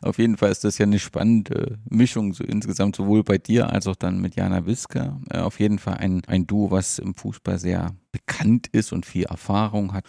[0.00, 3.86] Auf jeden Fall ist das ja eine spannende Mischung, so insgesamt sowohl bei dir als
[3.86, 5.20] auch dann mit Jana Wiska.
[5.28, 9.24] Äh, auf jeden Fall ein, ein Duo, was im Fußball sehr bekannt ist und viel
[9.24, 10.04] Erfahrung hat.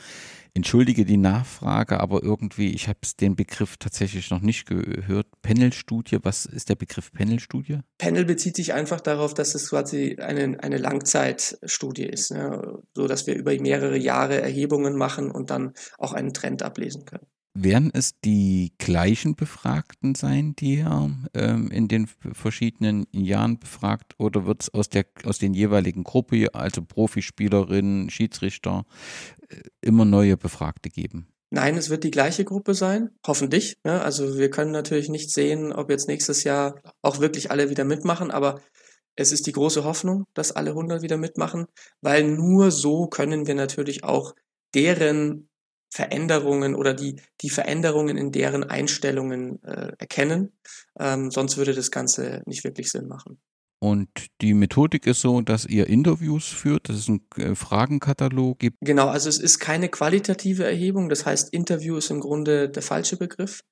[0.60, 5.26] Entschuldige die Nachfrage, aber irgendwie, ich habe den Begriff tatsächlich noch nicht gehört.
[5.42, 7.80] Panel-Studie, was ist der Begriff Panel-Studie?
[7.98, 12.78] Panel bezieht sich einfach darauf, dass es quasi eine, eine Langzeitstudie ist, ne?
[12.94, 17.26] so dass wir über mehrere Jahre Erhebungen machen und dann auch einen Trend ablesen können.
[17.62, 24.46] Werden es die gleichen Befragten sein, die er ähm, in den verschiedenen Jahren befragt, oder
[24.46, 24.88] wird es aus,
[25.26, 28.86] aus den jeweiligen Gruppe, also Profispielerinnen, Schiedsrichter,
[29.50, 31.28] äh, immer neue Befragte geben?
[31.50, 33.78] Nein, es wird die gleiche Gruppe sein, hoffentlich.
[33.84, 34.02] Ja, ne?
[34.04, 38.32] also wir können natürlich nicht sehen, ob jetzt nächstes Jahr auch wirklich alle wieder mitmachen,
[38.32, 38.62] aber
[39.18, 41.66] es ist die große Hoffnung, dass alle 100 wieder mitmachen,
[42.00, 44.34] weil nur so können wir natürlich auch
[44.74, 45.49] deren
[45.90, 50.54] Veränderungen oder die, die Veränderungen in deren Einstellungen äh, erkennen.
[51.00, 53.40] Ähm, sonst würde das Ganze nicht wirklich Sinn machen.
[53.82, 54.10] Und
[54.42, 58.78] die Methodik ist so, dass ihr Interviews führt, dass es einen äh, Fragenkatalog gibt.
[58.82, 63.16] Genau, also es ist keine qualitative Erhebung, das heißt Interview ist im Grunde der falsche
[63.16, 63.64] Begriff.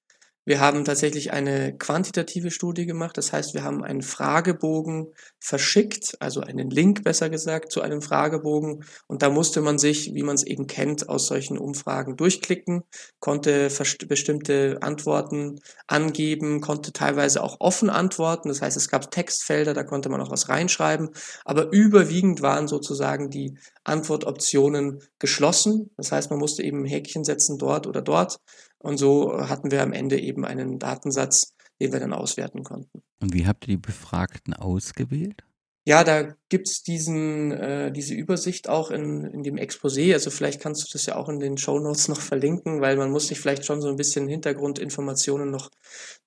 [0.47, 3.17] Wir haben tatsächlich eine quantitative Studie gemacht.
[3.17, 5.07] Das heißt, wir haben einen Fragebogen
[5.41, 8.85] verschickt, also einen Link besser gesagt, zu einem Fragebogen.
[9.07, 12.83] Und da musste man sich, wie man es eben kennt, aus solchen Umfragen durchklicken,
[13.19, 13.67] konnte
[14.07, 18.47] bestimmte Antworten angeben, konnte teilweise auch offen antworten.
[18.47, 21.09] Das heißt, es gab Textfelder, da konnte man auch was reinschreiben.
[21.43, 25.89] Aber überwiegend waren sozusagen die Antwortoptionen geschlossen.
[25.97, 28.39] Das heißt, man musste eben ein Häkchen setzen dort oder dort.
[28.79, 33.03] Und so hatten wir am Ende eben einen Datensatz, den wir dann auswerten konnten.
[33.19, 35.43] Und wie habt ihr die Befragten ausgewählt?
[35.87, 40.11] Ja, da gibt's diesen, äh, diese Übersicht auch in, in dem Exposé.
[40.11, 43.09] Also vielleicht kannst du das ja auch in den Show Notes noch verlinken, weil man
[43.09, 45.71] muss sich vielleicht schon so ein bisschen Hintergrundinformationen noch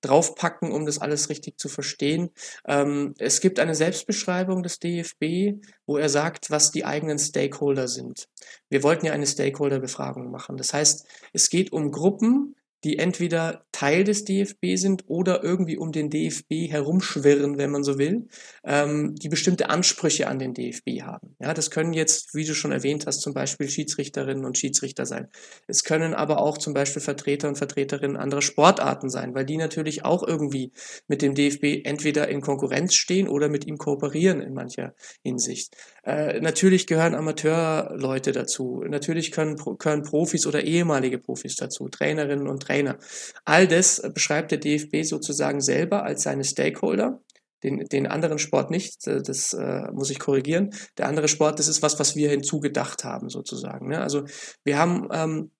[0.01, 2.31] draufpacken, um das alles richtig zu verstehen.
[2.65, 8.29] Ähm, es gibt eine Selbstbeschreibung des DFB, wo er sagt, was die eigenen Stakeholder sind.
[8.69, 10.57] Wir wollten ja eine Stakeholder-Befragung machen.
[10.57, 15.91] Das heißt, es geht um Gruppen, die entweder Teil des DFB sind oder irgendwie um
[15.91, 18.27] den DFB herumschwirren, wenn man so will,
[18.63, 21.35] ähm, die bestimmte Ansprüche an den DFB haben.
[21.39, 25.27] Ja, das können jetzt, wie du schon erwähnt hast, zum Beispiel Schiedsrichterinnen und Schiedsrichter sein.
[25.67, 30.03] Es können aber auch zum Beispiel Vertreter und Vertreterinnen anderer Sportarten sein, weil die natürlich
[30.03, 30.71] auch irgendwie
[31.07, 35.75] mit dem DFB entweder in Konkurrenz stehen oder mit ihm kooperieren in mancher Hinsicht.
[36.03, 38.83] Äh, natürlich gehören Amateurleute dazu.
[38.87, 42.97] Natürlich können, können Profis oder ehemalige Profis dazu, Trainerinnen und Trainer Trainer.
[43.45, 47.21] All das beschreibt der DFB sozusagen selber als seine Stakeholder.
[47.63, 50.71] Den, den anderen Sport nicht, äh, das äh, muss ich korrigieren.
[50.97, 53.89] Der andere Sport, das ist was, was wir hinzugedacht haben, sozusagen.
[53.89, 54.01] Ne?
[54.01, 54.23] Also
[54.63, 55.51] wir haben ähm,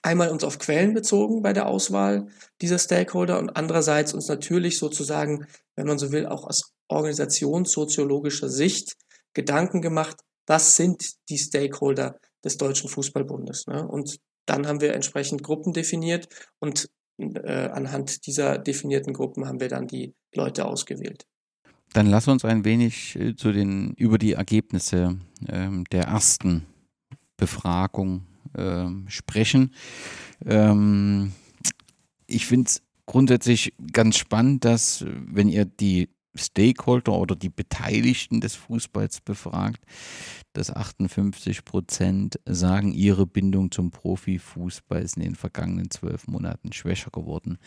[0.00, 2.28] einmal uns auf Quellen bezogen bei der Auswahl
[2.62, 5.46] dieser Stakeholder und andererseits uns natürlich sozusagen,
[5.76, 8.96] wenn man so will, auch aus organisationssoziologischer Sicht
[9.34, 10.16] Gedanken gemacht,
[10.46, 13.66] was sind die Stakeholder des Deutschen Fußballbundes.
[13.66, 13.86] Ne?
[13.86, 14.18] Und
[14.50, 16.28] dann haben wir entsprechend Gruppen definiert
[16.58, 21.26] und äh, anhand dieser definierten Gruppen haben wir dann die Leute ausgewählt.
[21.92, 26.66] Dann lass uns ein wenig äh, zu den, über die Ergebnisse ähm, der ersten
[27.36, 28.26] Befragung
[28.56, 29.72] ähm, sprechen.
[30.44, 31.32] Ähm,
[32.26, 38.54] ich finde es grundsätzlich ganz spannend, dass wenn ihr die Stakeholder oder die Beteiligten des
[38.54, 39.84] Fußballs befragt,
[40.52, 47.10] dass 58 Prozent sagen, ihre Bindung zum Profifußball ist in den vergangenen zwölf Monaten schwächer
[47.10, 47.58] geworden.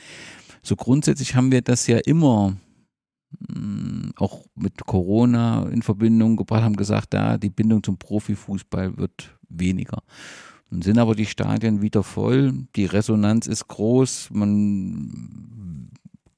[0.61, 2.55] So grundsätzlich haben wir das ja immer
[3.49, 9.37] mm, auch mit Corona in Verbindung gebracht, haben gesagt, ja, die Bindung zum Profifußball wird
[9.49, 10.03] weniger.
[10.69, 15.91] Nun sind aber die Stadien wieder voll, die Resonanz ist groß, man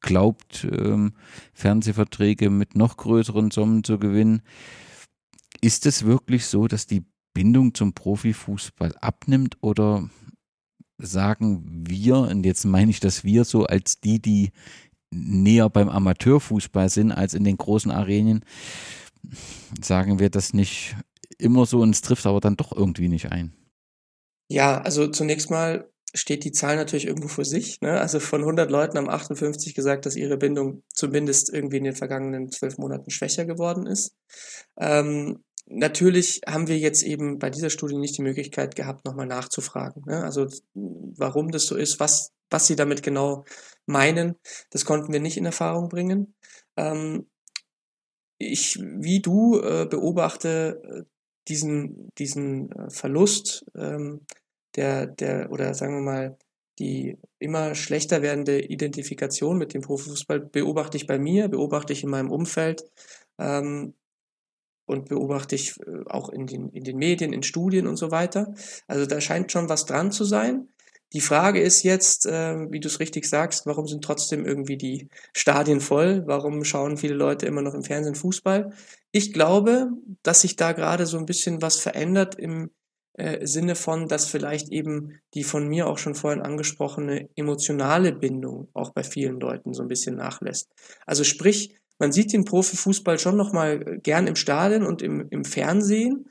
[0.05, 1.13] glaubt, ähm,
[1.53, 4.41] Fernsehverträge mit noch größeren Summen zu gewinnen.
[5.61, 7.03] Ist es wirklich so, dass die
[7.33, 10.09] Bindung zum Profifußball abnimmt oder
[10.97, 14.51] sagen wir, und jetzt meine ich das wir so als die, die
[15.11, 18.45] näher beim Amateurfußball sind als in den großen Arenen,
[19.81, 20.95] sagen wir das nicht
[21.37, 23.53] immer so und es trifft aber dann doch irgendwie nicht ein.
[24.49, 27.81] Ja, also zunächst mal steht die Zahl natürlich irgendwo für sich.
[27.81, 27.99] Ne?
[27.99, 32.51] Also von 100 Leuten haben 58 gesagt, dass ihre Bindung zumindest irgendwie in den vergangenen
[32.51, 34.15] zwölf Monaten schwächer geworden ist.
[34.77, 40.03] Ähm, natürlich haben wir jetzt eben bei dieser Studie nicht die Möglichkeit gehabt, nochmal nachzufragen.
[40.07, 40.23] Ne?
[40.23, 43.45] Also warum das so ist, was, was sie damit genau
[43.85, 44.35] meinen,
[44.71, 46.33] das konnten wir nicht in Erfahrung bringen.
[46.77, 47.27] Ähm,
[48.37, 51.03] ich, wie du, äh, beobachte äh,
[51.47, 54.21] diesen, diesen äh, Verlust ähm,
[54.75, 56.37] der, der, oder sagen wir mal,
[56.79, 62.09] die immer schlechter werdende Identifikation mit dem Profifußball beobachte ich bei mir, beobachte ich in
[62.09, 62.83] meinem Umfeld
[63.37, 63.93] ähm,
[64.85, 68.53] und beobachte ich äh, auch in den, in den Medien, in Studien und so weiter.
[68.87, 70.69] Also da scheint schon was dran zu sein.
[71.13, 75.07] Die Frage ist jetzt, äh, wie du es richtig sagst, warum sind trotzdem irgendwie die
[75.33, 76.23] Stadien voll?
[76.25, 78.73] Warum schauen viele Leute immer noch im Fernsehen Fußball?
[79.11, 79.91] Ich glaube,
[80.23, 82.71] dass sich da gerade so ein bisschen was verändert im
[83.17, 88.67] äh, Sinne von, dass vielleicht eben die von mir auch schon vorhin angesprochene emotionale Bindung
[88.73, 90.69] auch bei vielen Leuten so ein bisschen nachlässt.
[91.05, 96.29] Also sprich, man sieht den Profifußball schon nochmal gern im Stadion und im, im Fernsehen,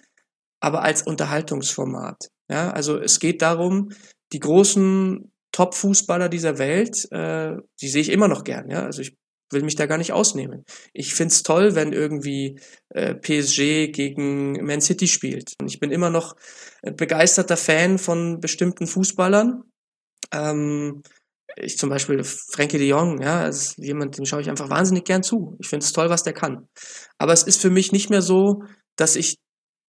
[0.60, 2.28] aber als Unterhaltungsformat.
[2.50, 3.90] Ja, also es geht darum,
[4.32, 8.68] die großen Top-Fußballer dieser Welt, äh, die sehe ich immer noch gern.
[8.68, 9.16] Ja, also ich
[9.54, 10.64] will mich da gar nicht ausnehmen.
[10.92, 15.54] Ich find's toll, wenn irgendwie äh, PSG gegen Man City spielt.
[15.60, 16.36] Und ich bin immer noch
[16.82, 19.62] begeisterter Fan von bestimmten Fußballern.
[20.32, 21.02] Ähm,
[21.56, 25.22] ich zum Beispiel Frankie de Jong, ja, ist jemand, dem schaue ich einfach wahnsinnig gern
[25.22, 25.56] zu.
[25.60, 26.68] Ich finde es toll, was der kann.
[27.18, 28.64] Aber es ist für mich nicht mehr so,
[28.96, 29.36] dass ich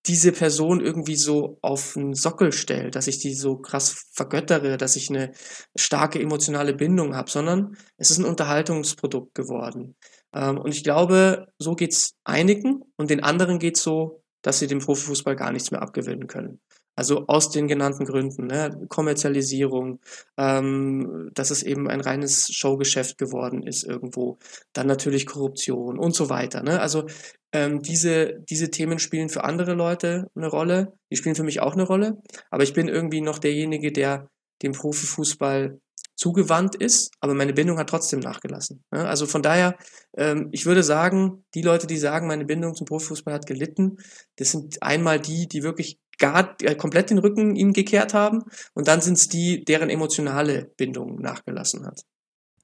[0.07, 4.97] diese Person irgendwie so auf einen Sockel stelle, dass ich die so krass vergöttere, dass
[4.97, 5.33] ich eine
[5.77, 9.97] starke emotionale Bindung habe, sondern es ist ein Unterhaltungsprodukt geworden.
[10.35, 14.81] Ähm, und ich glaube, so geht's einigen und den anderen geht's so, dass sie dem
[14.81, 16.61] Profifußball gar nichts mehr abgewinnen können.
[16.97, 18.87] Also aus den genannten Gründen, ne?
[18.89, 20.01] Kommerzialisierung,
[20.37, 24.39] ähm, dass es eben ein reines Showgeschäft geworden ist irgendwo,
[24.73, 26.63] dann natürlich Korruption und so weiter.
[26.63, 26.81] Ne?
[26.81, 27.07] Also
[27.53, 31.75] ähm, diese, diese Themen spielen für andere Leute eine Rolle, die spielen für mich auch
[31.75, 34.29] eine Rolle, aber ich bin irgendwie noch derjenige, der
[34.63, 35.79] dem Profifußball
[36.25, 38.83] zugewandt ist, aber meine Bindung hat trotzdem nachgelassen.
[38.91, 39.07] Ne?
[39.07, 39.77] Also von daher,
[40.17, 43.99] ähm, ich würde sagen, die Leute, die sagen, meine Bindung zum Profifußball hat gelitten,
[44.37, 48.89] das sind einmal die, die wirklich gar äh, komplett den Rücken ihm gekehrt haben und
[48.89, 52.01] dann sind es die, deren emotionale Bindung nachgelassen hat.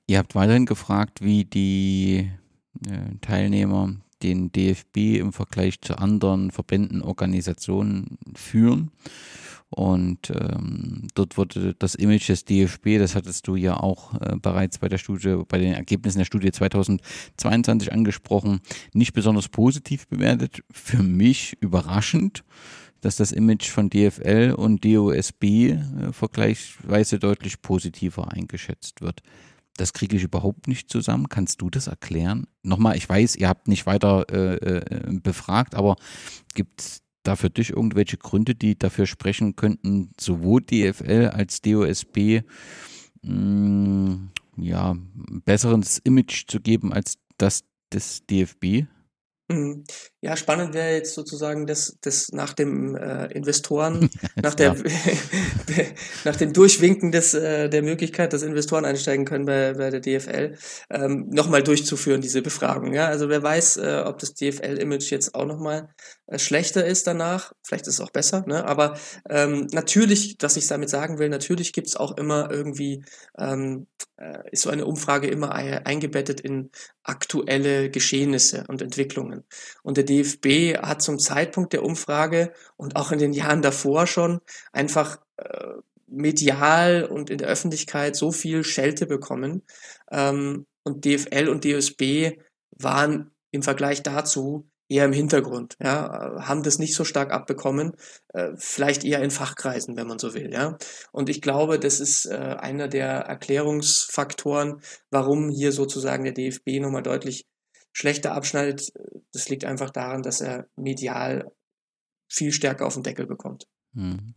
[0.07, 2.31] Ihr habt weiterhin gefragt, wie die
[2.89, 8.91] äh, Teilnehmer den DFB im Vergleich zu anderen Verbänden, Organisationen führen.
[9.71, 14.79] Und ähm, dort wurde das Image des DFB, das hattest du ja auch äh, bereits
[14.79, 18.61] bei der Studie, bei den Ergebnissen der Studie 2022 angesprochen,
[18.93, 20.63] nicht besonders positiv bewertet.
[20.71, 22.45] Für mich überraschend
[23.01, 29.23] dass das Image von DFL und DOSB äh, vergleichsweise deutlich positiver eingeschätzt wird.
[29.77, 31.29] Das kriege ich überhaupt nicht zusammen.
[31.29, 32.47] Kannst du das erklären?
[32.63, 35.97] Nochmal, ich weiß, ihr habt nicht weiter äh, äh, befragt, aber
[36.55, 42.43] gibt es da für dich irgendwelche Gründe, die dafür sprechen könnten, sowohl DFL als DOSB
[43.23, 48.87] mh, mm, ja, ein besseres Image zu geben als das des DFB?
[50.23, 54.77] Ja, spannend wäre jetzt sozusagen das, das nach dem äh, Investoren, nach, der,
[56.25, 60.59] nach dem Durchwinken des, äh, der Möglichkeit, dass Investoren einsteigen können bei, bei der DFL,
[60.91, 62.93] ähm, nochmal durchzuführen, diese Befragung.
[62.93, 63.07] Ja?
[63.07, 65.89] Also wer weiß, äh, ob das DFL-Image jetzt auch nochmal
[66.27, 68.67] äh, schlechter ist danach, vielleicht ist es auch besser, ne?
[68.67, 73.07] aber ähm, natürlich, was ich damit sagen will, natürlich gibt's auch immer irgendwie,
[73.39, 73.87] ähm,
[74.19, 76.71] äh, ist so eine Umfrage immer eingebettet in
[77.05, 79.45] aktuelle Geschehnisse und Entwicklungen.
[79.83, 84.41] Und der DFB hat zum Zeitpunkt der Umfrage und auch in den Jahren davor schon
[84.73, 85.75] einfach äh,
[86.07, 89.63] medial und in der Öffentlichkeit so viel Schelte bekommen.
[90.11, 92.39] Ähm, und DFL und DSB
[92.77, 97.93] waren im Vergleich dazu eher im Hintergrund, ja, haben das nicht so stark abbekommen,
[98.35, 100.79] äh, vielleicht eher in Fachkreisen, wenn man so will, ja.
[101.13, 104.81] Und ich glaube, das ist äh, einer der Erklärungsfaktoren,
[105.11, 107.47] warum hier sozusagen der DFB nochmal deutlich
[107.93, 108.93] schlechter abschneidet.
[109.33, 111.51] Das liegt einfach daran, dass er medial
[112.29, 113.67] viel stärker auf den Deckel bekommt.
[113.95, 114.35] Hm.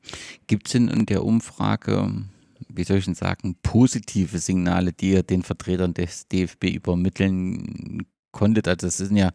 [0.47, 2.26] Gibt es in der Umfrage,
[2.70, 8.68] wie soll ich denn sagen, positive Signale, die ihr den Vertretern des DFB übermitteln konntet.
[8.68, 9.32] Also das sind ja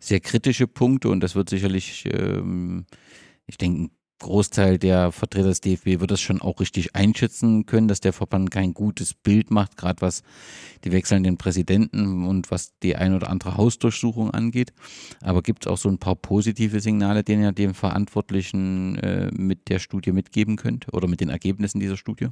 [0.00, 2.86] sehr kritische Punkte und das wird sicherlich, ähm,
[3.46, 8.00] ich denke, Großteil der Vertreter des DFB wird das schon auch richtig einschätzen können, dass
[8.00, 10.22] der Verband kein gutes Bild macht, gerade was
[10.84, 14.72] die wechselnden Präsidenten und was die ein oder andere Hausdurchsuchung angeht.
[15.20, 19.68] Aber gibt es auch so ein paar positive Signale, denen ihr dem Verantwortlichen äh, mit
[19.68, 22.28] der Studie mitgeben könnt oder mit den Ergebnissen dieser Studie?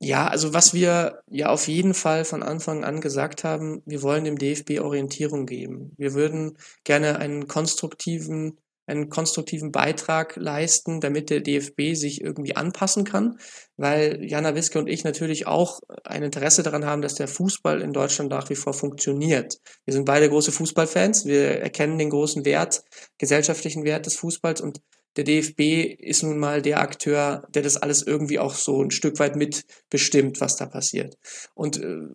[0.00, 4.24] Ja, also was wir ja auf jeden Fall von Anfang an gesagt haben, wir wollen
[4.24, 5.92] dem DFB Orientierung geben.
[5.96, 13.04] Wir würden gerne einen konstruktiven, einen konstruktiven Beitrag leisten, damit der DFB sich irgendwie anpassen
[13.04, 13.38] kann,
[13.76, 17.92] weil Jana Wiske und ich natürlich auch ein Interesse daran haben, dass der Fußball in
[17.92, 19.58] Deutschland nach wie vor funktioniert.
[19.84, 22.82] Wir sind beide große Fußballfans, wir erkennen den großen Wert,
[23.18, 24.80] gesellschaftlichen Wert des Fußballs und
[25.16, 29.18] der DFB ist nun mal der Akteur, der das alles irgendwie auch so ein Stück
[29.20, 31.16] weit mitbestimmt, was da passiert.
[31.54, 32.08] Und äh,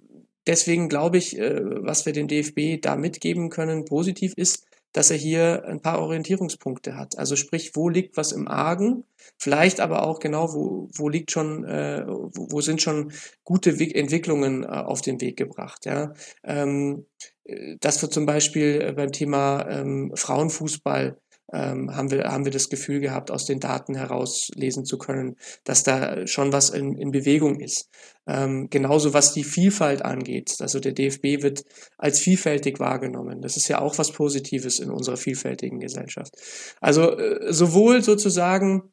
[0.45, 5.17] deswegen glaube ich, äh, was wir dem DFB da mitgeben können, positiv ist, dass er
[5.17, 7.17] hier ein paar Orientierungspunkte hat.
[7.17, 9.03] Also sprich, wo liegt was im Argen?
[9.37, 13.11] Vielleicht aber auch genau, wo, wo liegt schon, äh, wo, wo sind schon
[13.43, 15.85] gute Entwicklungen äh, auf den Weg gebracht.
[15.85, 16.13] Ja?
[16.43, 17.05] Ähm,
[17.43, 21.17] äh, dass wir zum Beispiel äh, beim Thema ähm, Frauenfußball
[21.51, 25.83] ähm, haben, wir, haben wir das Gefühl gehabt, aus den Daten herauslesen zu können, dass
[25.83, 27.89] da schon was in, in Bewegung ist.
[28.27, 30.57] Ähm, genauso was die Vielfalt angeht.
[30.59, 31.63] Also der DFB wird
[31.97, 33.41] als vielfältig wahrgenommen.
[33.41, 36.35] Das ist ja auch was Positives in unserer vielfältigen Gesellschaft.
[36.79, 38.83] Also äh, sowohl sozusagen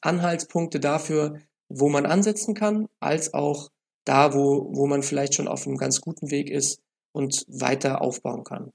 [0.00, 1.38] Anhaltspunkte dafür,
[1.68, 3.70] wo man ansetzen kann, als auch
[4.04, 6.80] da, wo, wo man vielleicht schon auf einem ganz guten Weg ist
[7.12, 8.72] und weiter aufbauen kann.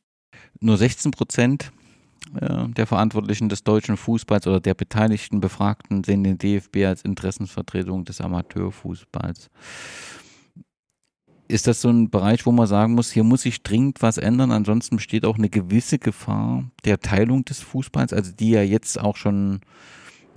[0.60, 1.72] Nur 16 Prozent
[2.40, 8.06] äh, der Verantwortlichen des deutschen Fußballs oder der beteiligten Befragten sehen den DFB als Interessensvertretung
[8.06, 9.50] des Amateurfußballs.
[11.50, 14.52] Ist das so ein Bereich, wo man sagen muss, hier muss sich dringend was ändern?
[14.52, 19.16] Ansonsten besteht auch eine gewisse Gefahr der Teilung des Fußballs, also die ja jetzt auch
[19.16, 19.62] schon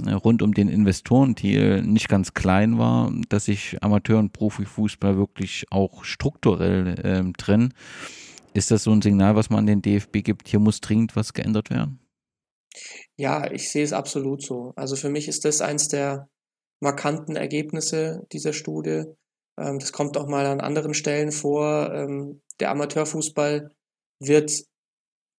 [0.06, 5.66] äh, rund um den Investorendeal nicht ganz klein war, dass sich Amateur- und Profifußball wirklich
[5.70, 7.74] auch strukturell äh, trennen.
[8.52, 11.32] Ist das so ein Signal, was man an den DFB gibt, hier muss dringend was
[11.32, 12.00] geändert werden?
[13.16, 14.72] Ja, ich sehe es absolut so.
[14.76, 16.28] Also für mich ist das eins der
[16.80, 19.04] markanten Ergebnisse dieser Studie.
[19.58, 21.92] Ähm, das kommt auch mal an anderen Stellen vor.
[21.92, 23.70] Ähm, der Amateurfußball
[24.20, 24.64] wird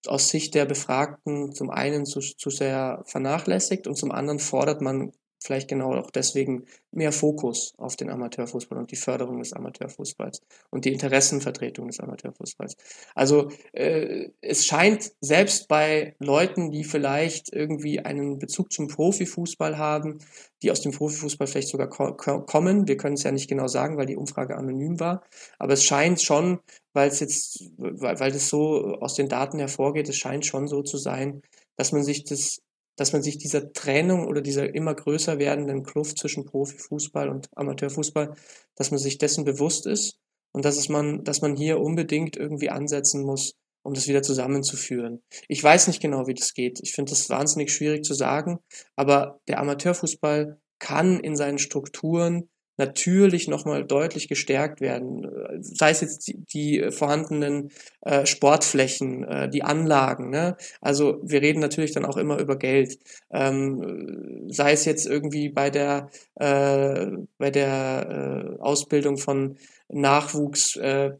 [0.08, 5.12] aus Sicht der Befragten zum einen zu, zu sehr vernachlässigt und zum anderen fordert man
[5.44, 10.86] vielleicht genau auch deswegen mehr Fokus auf den Amateurfußball und die Förderung des Amateurfußballs und
[10.86, 12.76] die Interessenvertretung des Amateurfußballs.
[13.16, 20.20] Also äh, es scheint selbst bei Leuten, die vielleicht irgendwie einen Bezug zum Profifußball haben,
[20.62, 23.98] die aus dem Profifußball vielleicht sogar ko kommen, wir können es ja nicht genau sagen,
[23.98, 25.24] weil die Umfrage anonym war,
[25.58, 26.60] aber es scheint schon,
[26.94, 30.84] weil es jetzt, weil, weil das so aus den Daten hervorgeht, es scheint schon so
[30.84, 31.42] zu sein,
[31.78, 32.62] dass man sich das
[32.96, 38.36] dass man sich dieser Trennung oder dieser immer größer werdenden Kluft zwischen Profifußball und Amateurfußball,
[38.76, 40.18] dass man sich dessen bewusst ist
[40.52, 45.22] und dass es man, dass man hier unbedingt irgendwie ansetzen muss, um das wieder zusammenzuführen.
[45.48, 46.80] Ich weiß nicht genau, wie das geht.
[46.84, 48.60] Ich finde das wahnsinnig schwierig zu sagen,
[48.96, 52.50] aber der Amateurfußball kann in seinen Strukturen
[52.82, 55.28] natürlich nochmal deutlich gestärkt werden.
[55.62, 57.70] Sei es jetzt die, die vorhandenen
[58.02, 60.32] äh, Sportflächen, äh, die Anlagen.
[60.32, 60.58] Ne?
[60.82, 62.98] Also wir reden natürlich dann auch immer über Geld.
[63.32, 67.08] Ähm, sei es jetzt irgendwie bei der, äh,
[67.38, 69.58] bei der äh, Ausbildung von
[69.88, 70.76] Nachwuchs.
[70.78, 71.12] Äh,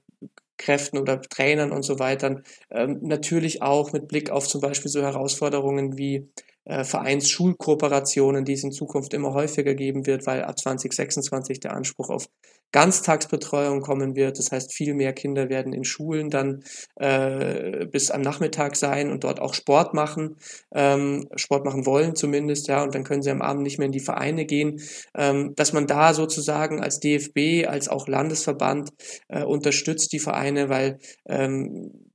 [0.58, 2.42] Kräften oder Trainern und so weiter.
[2.70, 6.30] Ähm, natürlich auch mit Blick auf zum Beispiel so Herausforderungen wie
[6.66, 12.10] äh, Vereinsschulkooperationen, die es in Zukunft immer häufiger geben wird, weil ab 2026 der Anspruch
[12.10, 12.28] auf
[12.72, 14.40] Ganztagsbetreuung kommen wird.
[14.40, 16.64] Das heißt, viel mehr Kinder werden in Schulen dann
[16.96, 20.38] äh, bis am Nachmittag sein und dort auch Sport machen,
[20.74, 23.92] ähm, Sport machen wollen zumindest, ja, und dann können sie am Abend nicht mehr in
[23.92, 24.82] die Vereine gehen.
[25.16, 28.92] Ähm, dass man da sozusagen als DFB, als auch Landesverband
[29.28, 32.11] äh, unterstützt die Vereine, weil ähm,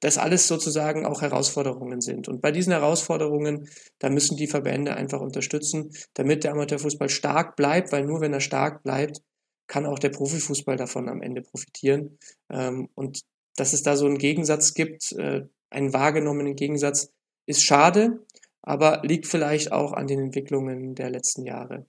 [0.00, 2.28] das alles sozusagen auch Herausforderungen sind.
[2.28, 3.68] Und bei diesen Herausforderungen,
[3.98, 8.40] da müssen die Verbände einfach unterstützen, damit der Amateurfußball stark bleibt, weil nur wenn er
[8.40, 9.20] stark bleibt,
[9.66, 12.18] kann auch der Profifußball davon am Ende profitieren.
[12.50, 13.20] Ähm, und
[13.56, 17.12] dass es da so einen Gegensatz gibt, äh, einen wahrgenommenen Gegensatz,
[17.46, 18.26] ist schade,
[18.62, 21.86] aber liegt vielleicht auch an den Entwicklungen der letzten Jahre.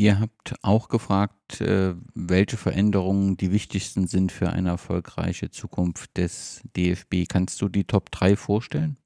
[0.00, 6.62] Ihr habt auch gefragt, äh, welche Veränderungen die wichtigsten sind für eine erfolgreiche Zukunft des
[6.74, 7.26] DFB.
[7.28, 8.96] Kannst du die Top 3 vorstellen?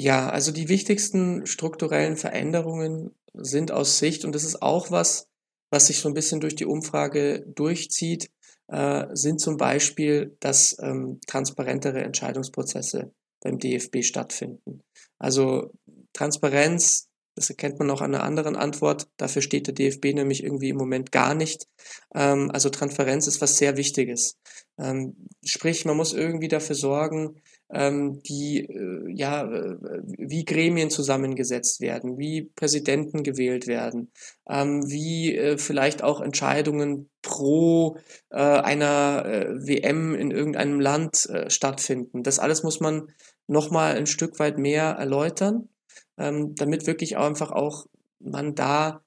[0.00, 5.28] Ja, also die wichtigsten strukturellen Veränderungen sind aus Sicht, und das ist auch was,
[5.68, 8.30] was sich so ein bisschen durch die Umfrage durchzieht,
[8.68, 14.80] äh, sind zum Beispiel, dass ähm, transparentere Entscheidungsprozesse beim DFB stattfinden.
[15.18, 15.74] Also
[16.14, 17.07] Transparenz
[17.38, 19.06] das erkennt man auch an einer anderen Antwort.
[19.16, 21.68] Dafür steht der DFB nämlich irgendwie im Moment gar nicht.
[22.14, 24.36] Ähm, also Transparenz ist was sehr Wichtiges.
[24.76, 25.14] Ähm,
[25.44, 29.76] sprich, man muss irgendwie dafür sorgen, ähm, die, äh, ja, äh,
[30.18, 34.10] wie Gremien zusammengesetzt werden, wie Präsidenten gewählt werden,
[34.48, 37.98] ähm, wie äh, vielleicht auch Entscheidungen pro
[38.30, 42.24] äh, einer äh, WM in irgendeinem Land stattfinden.
[42.24, 43.12] Das alles muss man
[43.46, 45.68] nochmal ein Stück weit mehr erläutern
[46.18, 47.86] ähm, damit wirklich einfach auch
[48.20, 49.02] man da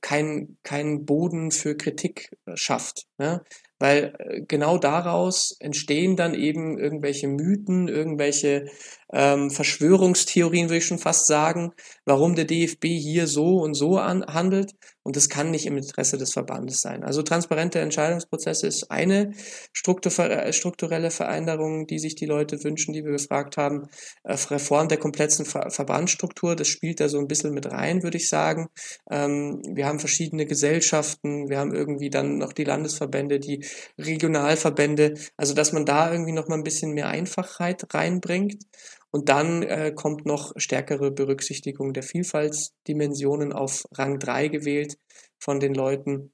[0.00, 3.06] keinen kein Boden für Kritik äh, schafft.
[3.18, 3.42] Ne?
[3.78, 8.66] Weil äh, genau daraus entstehen dann eben irgendwelche Mythen, irgendwelche
[9.14, 11.72] ähm, Verschwörungstheorien, würde ich schon fast sagen,
[12.04, 14.74] warum der DFB hier so und so an, handelt.
[15.04, 17.04] Und das kann nicht im Interesse des Verbandes sein.
[17.04, 23.12] Also transparente Entscheidungsprozesse ist eine äh, strukturelle Veränderung, die sich die Leute wünschen, die wir
[23.12, 23.88] gefragt haben.
[24.24, 28.16] Äh, Reform der kompletten Ver Verbandsstruktur, das spielt da so ein bisschen mit rein, würde
[28.16, 28.68] ich sagen.
[29.10, 33.64] Ähm, wir haben verschiedene Gesellschaften, wir haben irgendwie dann noch die Landesverbände, die
[33.98, 35.14] Regionalverbände.
[35.36, 38.64] Also dass man da irgendwie noch mal ein bisschen mehr Einfachheit reinbringt.
[39.14, 44.98] Und dann äh, kommt noch stärkere Berücksichtigung der Vielfaltsdimensionen auf Rang 3 gewählt
[45.38, 46.32] von den Leuten.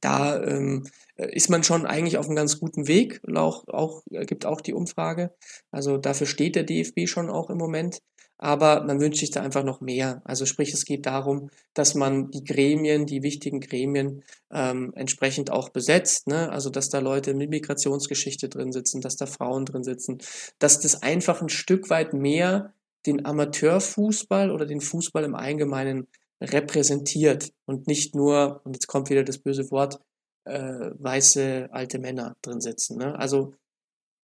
[0.00, 0.86] Da ähm,
[1.16, 5.34] ist man schon eigentlich auf einem ganz guten Weg, auch, auch, gibt auch die Umfrage.
[5.70, 8.00] Also dafür steht der DFB schon auch im Moment
[8.38, 10.20] aber man wünscht sich da einfach noch mehr.
[10.24, 15.70] Also sprich, es geht darum, dass man die Gremien, die wichtigen Gremien ähm, entsprechend auch
[15.70, 16.26] besetzt.
[16.26, 16.50] Ne?
[16.50, 20.18] Also dass da Leute mit Migrationsgeschichte drin sitzen, dass da Frauen drin sitzen,
[20.58, 22.74] dass das einfach ein Stück weit mehr
[23.06, 26.06] den Amateurfußball oder den Fußball im Allgemeinen
[26.40, 30.00] repräsentiert und nicht nur, und jetzt kommt wieder das böse Wort,
[30.44, 32.98] äh, weiße alte Männer drin sitzen.
[32.98, 33.18] Ne?
[33.18, 33.54] Also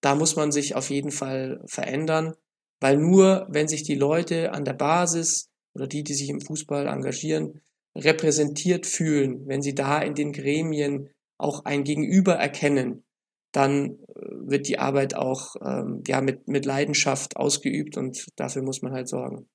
[0.02, 2.34] da muss man sich auf jeden Fall verändern.
[2.82, 6.88] Weil nur wenn sich die Leute an der Basis oder die, die sich im Fußball
[6.88, 7.60] engagieren,
[7.96, 11.08] repräsentiert fühlen, wenn sie da in den Gremien
[11.38, 13.04] auch ein Gegenüber erkennen,
[13.52, 18.82] dann äh, wird die Arbeit auch ähm, ja, mit, mit Leidenschaft ausgeübt und dafür muss
[18.82, 19.46] man halt sorgen.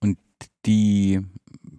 [0.00, 0.18] Und
[0.64, 1.20] die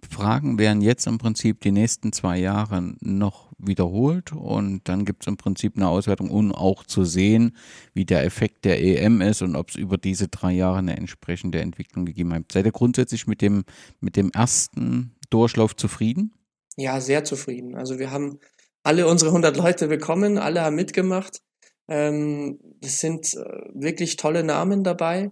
[0.08, 5.26] Fragen werden jetzt im Prinzip die nächsten zwei Jahre noch wiederholt und dann gibt es
[5.26, 7.56] im Prinzip eine Auswertung, um auch zu sehen,
[7.92, 11.60] wie der Effekt der EM ist und ob es über diese drei Jahre eine entsprechende
[11.60, 12.50] Entwicklung gegeben hat.
[12.52, 13.64] Seid ihr grundsätzlich mit dem,
[14.00, 16.32] mit dem ersten Durchlauf zufrieden?
[16.76, 17.74] Ja, sehr zufrieden.
[17.74, 18.38] Also wir haben
[18.82, 21.42] alle unsere 100 Leute bekommen, alle haben mitgemacht.
[21.88, 23.38] Ähm, es sind äh,
[23.74, 25.30] wirklich tolle Namen dabei.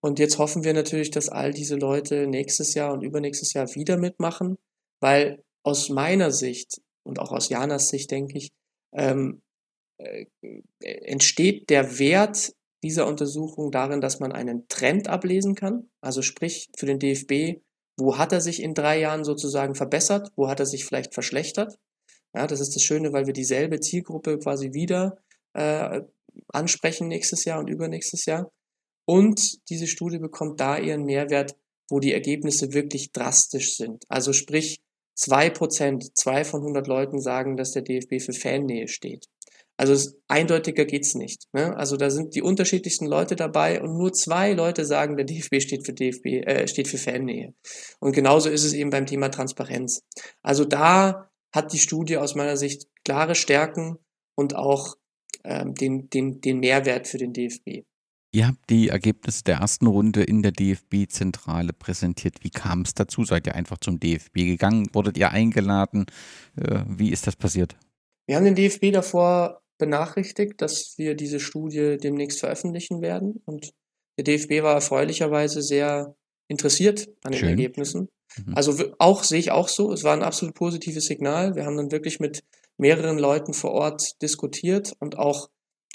[0.00, 3.96] Und jetzt hoffen wir natürlich, dass all diese Leute nächstes Jahr und übernächstes Jahr wieder
[3.96, 4.56] mitmachen,
[5.00, 8.50] weil aus meiner Sicht und auch aus Janas Sicht denke ich,
[8.94, 9.42] ähm,
[9.98, 10.26] äh,
[10.80, 12.52] entsteht der Wert
[12.84, 15.90] dieser Untersuchung darin, dass man einen Trend ablesen kann.
[16.00, 17.60] Also sprich für den DFB,
[17.98, 21.76] wo hat er sich in drei Jahren sozusagen verbessert, wo hat er sich vielleicht verschlechtert.
[22.34, 25.18] Ja, das ist das Schöne, weil wir dieselbe Zielgruppe quasi wieder
[25.54, 26.02] äh,
[26.52, 28.52] ansprechen nächstes Jahr und übernächstes Jahr.
[29.08, 31.56] Und diese Studie bekommt da ihren Mehrwert,
[31.88, 34.04] wo die Ergebnisse wirklich drastisch sind.
[34.10, 34.82] Also sprich,
[35.14, 39.24] zwei Prozent, zwei von 100 Leuten sagen, dass der DFB für Fannähe steht.
[39.78, 41.44] Also eindeutiger geht's nicht.
[41.54, 41.74] Ne?
[41.74, 45.86] Also da sind die unterschiedlichsten Leute dabei und nur zwei Leute sagen, der DFB steht
[45.86, 47.54] für DFB, äh, steht für Fannähe.
[48.00, 50.02] Und genauso ist es eben beim Thema Transparenz.
[50.42, 53.96] Also da hat die Studie aus meiner Sicht klare Stärken
[54.34, 54.96] und auch
[55.44, 57.87] ähm, den, den, den Mehrwert für den DFB.
[58.30, 62.36] Ihr habt die Ergebnisse der ersten Runde in der DFB-Zentrale präsentiert.
[62.42, 63.24] Wie kam es dazu?
[63.24, 64.88] Seid ihr einfach zum DFB gegangen?
[64.92, 66.04] Wurdet ihr eingeladen?
[66.56, 67.76] Äh, wie ist das passiert?
[68.26, 73.42] Wir haben den DFB davor benachrichtigt, dass wir diese Studie demnächst veröffentlichen werden.
[73.46, 73.72] Und
[74.18, 76.14] der DFB war erfreulicherweise sehr
[76.48, 77.48] interessiert an den Schön.
[77.50, 78.08] Ergebnissen.
[78.36, 78.54] Mhm.
[78.54, 79.92] Also auch sehe ich auch so.
[79.92, 81.54] Es war ein absolut positives Signal.
[81.54, 82.44] Wir haben dann wirklich mit
[82.76, 85.48] mehreren Leuten vor Ort diskutiert und auch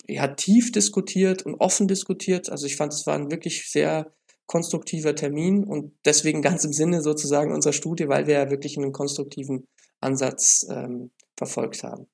[0.07, 2.49] ja, tief diskutiert und offen diskutiert.
[2.49, 4.13] Also ich fand, es war ein wirklich sehr
[4.45, 8.91] konstruktiver Termin und deswegen ganz im Sinne sozusagen unserer Studie, weil wir ja wirklich einen
[8.91, 9.67] konstruktiven
[10.01, 12.07] Ansatz ähm, verfolgt haben.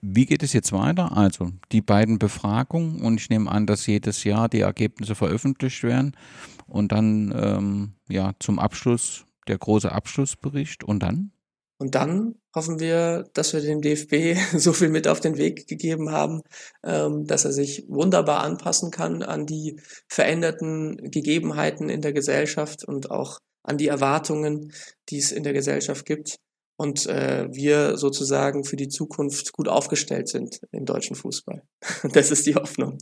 [0.00, 1.16] Wie geht es jetzt weiter?
[1.16, 6.16] Also die beiden Befragungen und ich nehme an, dass jedes Jahr die Ergebnisse veröffentlicht werden
[6.66, 11.32] und dann ähm, ja zum Abschluss der große Abschlussbericht und dann?
[11.78, 16.10] Und dann hoffen wir, dass wir dem DFB so viel mit auf den Weg gegeben
[16.10, 16.42] haben,
[16.84, 23.10] ähm, dass er sich wunderbar anpassen kann an die veränderten Gegebenheiten in der Gesellschaft und
[23.10, 24.72] auch an die Erwartungen,
[25.08, 26.38] die es in der Gesellschaft gibt
[26.78, 31.62] und äh, wir sozusagen für die Zukunft gut aufgestellt sind im deutschen Fußball.
[32.12, 32.98] Das ist die Hoffnung.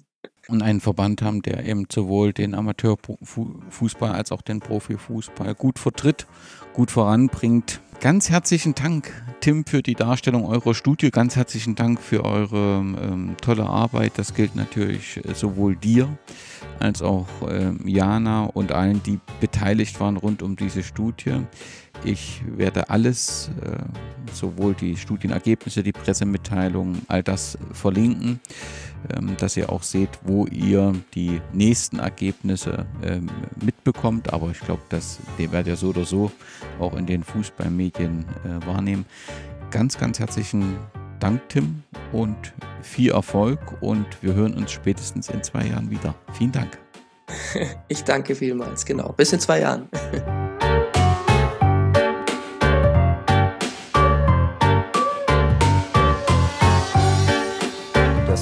[0.49, 6.27] Und einen Verband haben, der eben sowohl den Amateurfußball als auch den Profifußball gut vertritt,
[6.73, 7.81] gut voranbringt.
[8.01, 11.11] Ganz herzlichen Dank, Tim, für die Darstellung eurer Studie.
[11.11, 14.13] Ganz herzlichen Dank für eure ähm, tolle Arbeit.
[14.17, 16.09] Das gilt natürlich äh, sowohl dir
[16.81, 21.43] als auch äh, Jana und allen, die beteiligt waren rund um diese Studie.
[22.05, 23.79] Ich werde alles, äh,
[24.33, 28.41] sowohl die Studienergebnisse, die Pressemitteilungen, all das verlinken,
[29.17, 33.29] ähm, dass ihr auch seht, wo ihr die nächsten Ergebnisse ähm,
[33.65, 34.33] mitbekommt.
[34.33, 36.31] Aber ich glaube, das werdet ihr so oder so
[36.79, 39.07] auch in den Fußballmedien äh, wahrnehmen.
[39.71, 41.06] Ganz, ganz herzlichen Dank,
[41.49, 42.37] Tim, und
[42.83, 43.59] viel Erfolg.
[43.81, 46.15] Und wir hören uns spätestens in zwei Jahren wieder.
[46.33, 46.79] Vielen Dank.
[47.89, 49.13] Ich danke vielmals, genau.
[49.13, 49.89] Bis in zwei Jahren.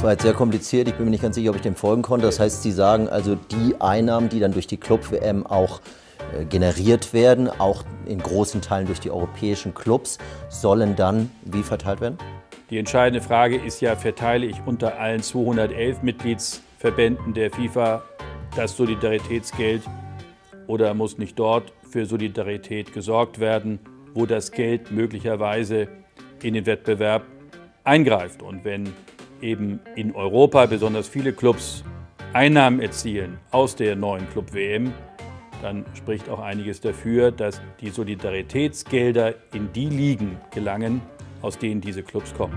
[0.04, 0.86] war jetzt sehr kompliziert.
[0.86, 2.26] Ich bin mir nicht ganz sicher, ob ich dem folgen konnte.
[2.26, 5.80] Das heißt, Sie sagen also, die Einnahmen, die dann durch die Club-WM auch
[6.48, 10.18] generiert werden, auch in großen Teilen durch die europäischen Clubs,
[10.48, 12.18] sollen dann wie verteilt werden?
[12.70, 18.02] Die entscheidende Frage ist ja, verteile ich unter allen 211 Mitgliedsverbänden der FIFA
[18.56, 19.82] das Solidaritätsgeld
[20.66, 23.78] oder muss nicht dort für Solidarität gesorgt werden,
[24.14, 25.88] wo das Geld möglicherweise
[26.42, 27.24] in den Wettbewerb
[27.84, 28.42] eingreift.
[28.42, 28.92] Und wenn
[29.40, 31.84] eben in Europa besonders viele Clubs
[32.32, 34.92] Einnahmen erzielen aus der neuen Club WM,
[35.64, 41.00] dann spricht auch einiges dafür, dass die Solidaritätsgelder in die Ligen gelangen,
[41.40, 42.54] aus denen diese Clubs kommen.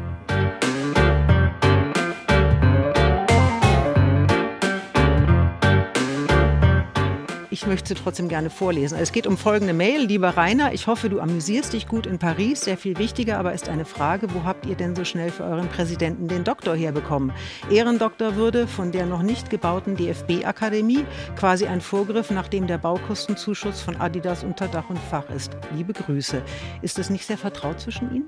[7.57, 8.99] Ich möchte sie trotzdem gerne vorlesen.
[8.99, 10.05] Es geht um folgende Mail.
[10.05, 12.61] Lieber Rainer, ich hoffe, du amüsierst dich gut in Paris.
[12.61, 15.67] Sehr viel wichtiger aber ist eine Frage, wo habt ihr denn so schnell für euren
[15.67, 17.33] Präsidenten den Doktor herbekommen?
[17.71, 21.03] Ehrendoktorwürde von der noch nicht gebauten DFB-Akademie,
[21.35, 25.57] quasi ein Vorgriff, nachdem der Baukostenzuschuss von Adidas unter Dach und Fach ist.
[25.75, 26.43] Liebe Grüße.
[26.83, 28.27] Ist es nicht sehr vertraut zwischen Ihnen?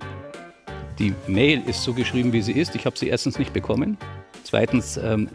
[0.97, 2.73] Die Mail ist so geschrieben, wie sie ist.
[2.73, 3.99] Ich habe sie erstens nicht bekommen.
[4.43, 5.29] Zweitens ähm,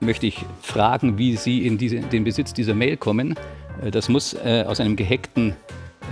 [0.00, 3.34] möchte ich fragen, wie Sie in diese, den Besitz dieser Mail kommen.
[3.82, 5.54] Äh, das muss äh, aus einem gehackten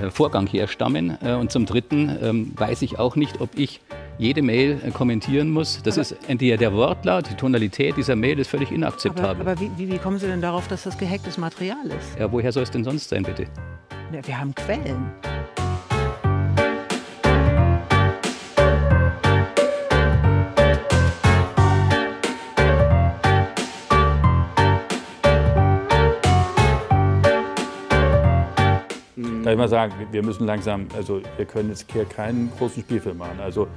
[0.03, 1.17] äh, Vorgang herstammen.
[1.17, 3.81] Und zum Dritten ähm, weiß ich auch nicht, ob ich
[4.19, 5.83] jede Mail kommentieren muss.
[5.83, 9.43] Das aber ist entweder der Wortlaut, die Tonalität dieser Mail ist völlig inakzeptabel.
[9.43, 12.19] Aber, aber wie, wie, kommen Sie denn darauf, dass das gehacktes Material ist?
[12.19, 13.47] Ja, woher soll es denn sonst sein, bitte?
[14.13, 15.11] Ja, wir haben Quellen.
[29.53, 33.41] Ich mal sagen, wir müssen langsam, also wir können jetzt hier keinen großen Spielfilm machen.
[33.41, 33.69] Also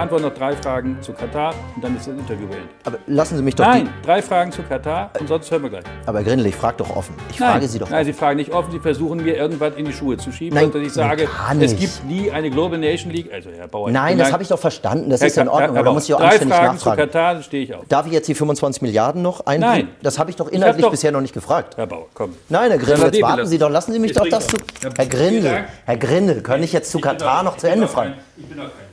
[0.00, 2.70] beantworte noch drei Fragen zu Katar und dann ist das Interview beendet.
[2.84, 3.66] Aber lassen Sie mich doch.
[3.66, 5.84] Nein, drei Fragen zu Katar und sonst hören wir gleich.
[6.06, 7.14] Aber Grindel, ich frage doch offen.
[7.30, 8.72] Ich nein, frage Sie doch Nein, Sie fragen nicht offen.
[8.72, 10.58] Sie versuchen mir irgendwas in die Schuhe zu schieben.
[10.58, 11.28] Nein, dass ich sage,
[11.60, 13.30] es gibt nie eine Global Nation League.
[13.30, 13.90] Also, Herr Bauer.
[13.90, 15.10] Nein, das habe ich doch verstanden.
[15.10, 15.74] Das Herr ist ja in Ordnung.
[15.74, 17.00] Herr da muss ich auch drei anständig Fragen nachfragen.
[17.00, 17.84] zu Katar, stehe ich auf.
[17.88, 19.86] Darf ich jetzt die 25 Milliarden noch einbringen?
[19.86, 19.88] Nein.
[20.02, 21.76] Das habe ich doch inhaltlich ich bisher noch nicht gefragt.
[21.76, 22.34] Herr Bauer, komm.
[22.48, 23.68] Nein, Herr Grindel, jetzt warten Sie doch.
[23.68, 24.56] Lassen Sie mich doch das zu.
[24.96, 28.14] Herr Grindel, Herr Grindel, kann ich jetzt zu Katar noch zu Ende fragen?
[28.38, 28.89] Ich bin doch kein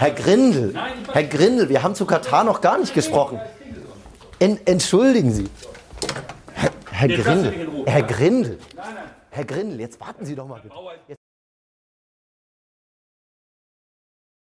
[0.00, 0.74] Herr Grindel,
[1.12, 3.38] Herr Grindel, wir haben zu Katar noch gar nicht gesprochen.
[4.38, 5.46] En, entschuldigen Sie.
[6.54, 8.58] Herr, Herr Grindel, Herr Grindel,
[9.28, 10.74] Herr Grindel, jetzt warten Sie doch mal bitte.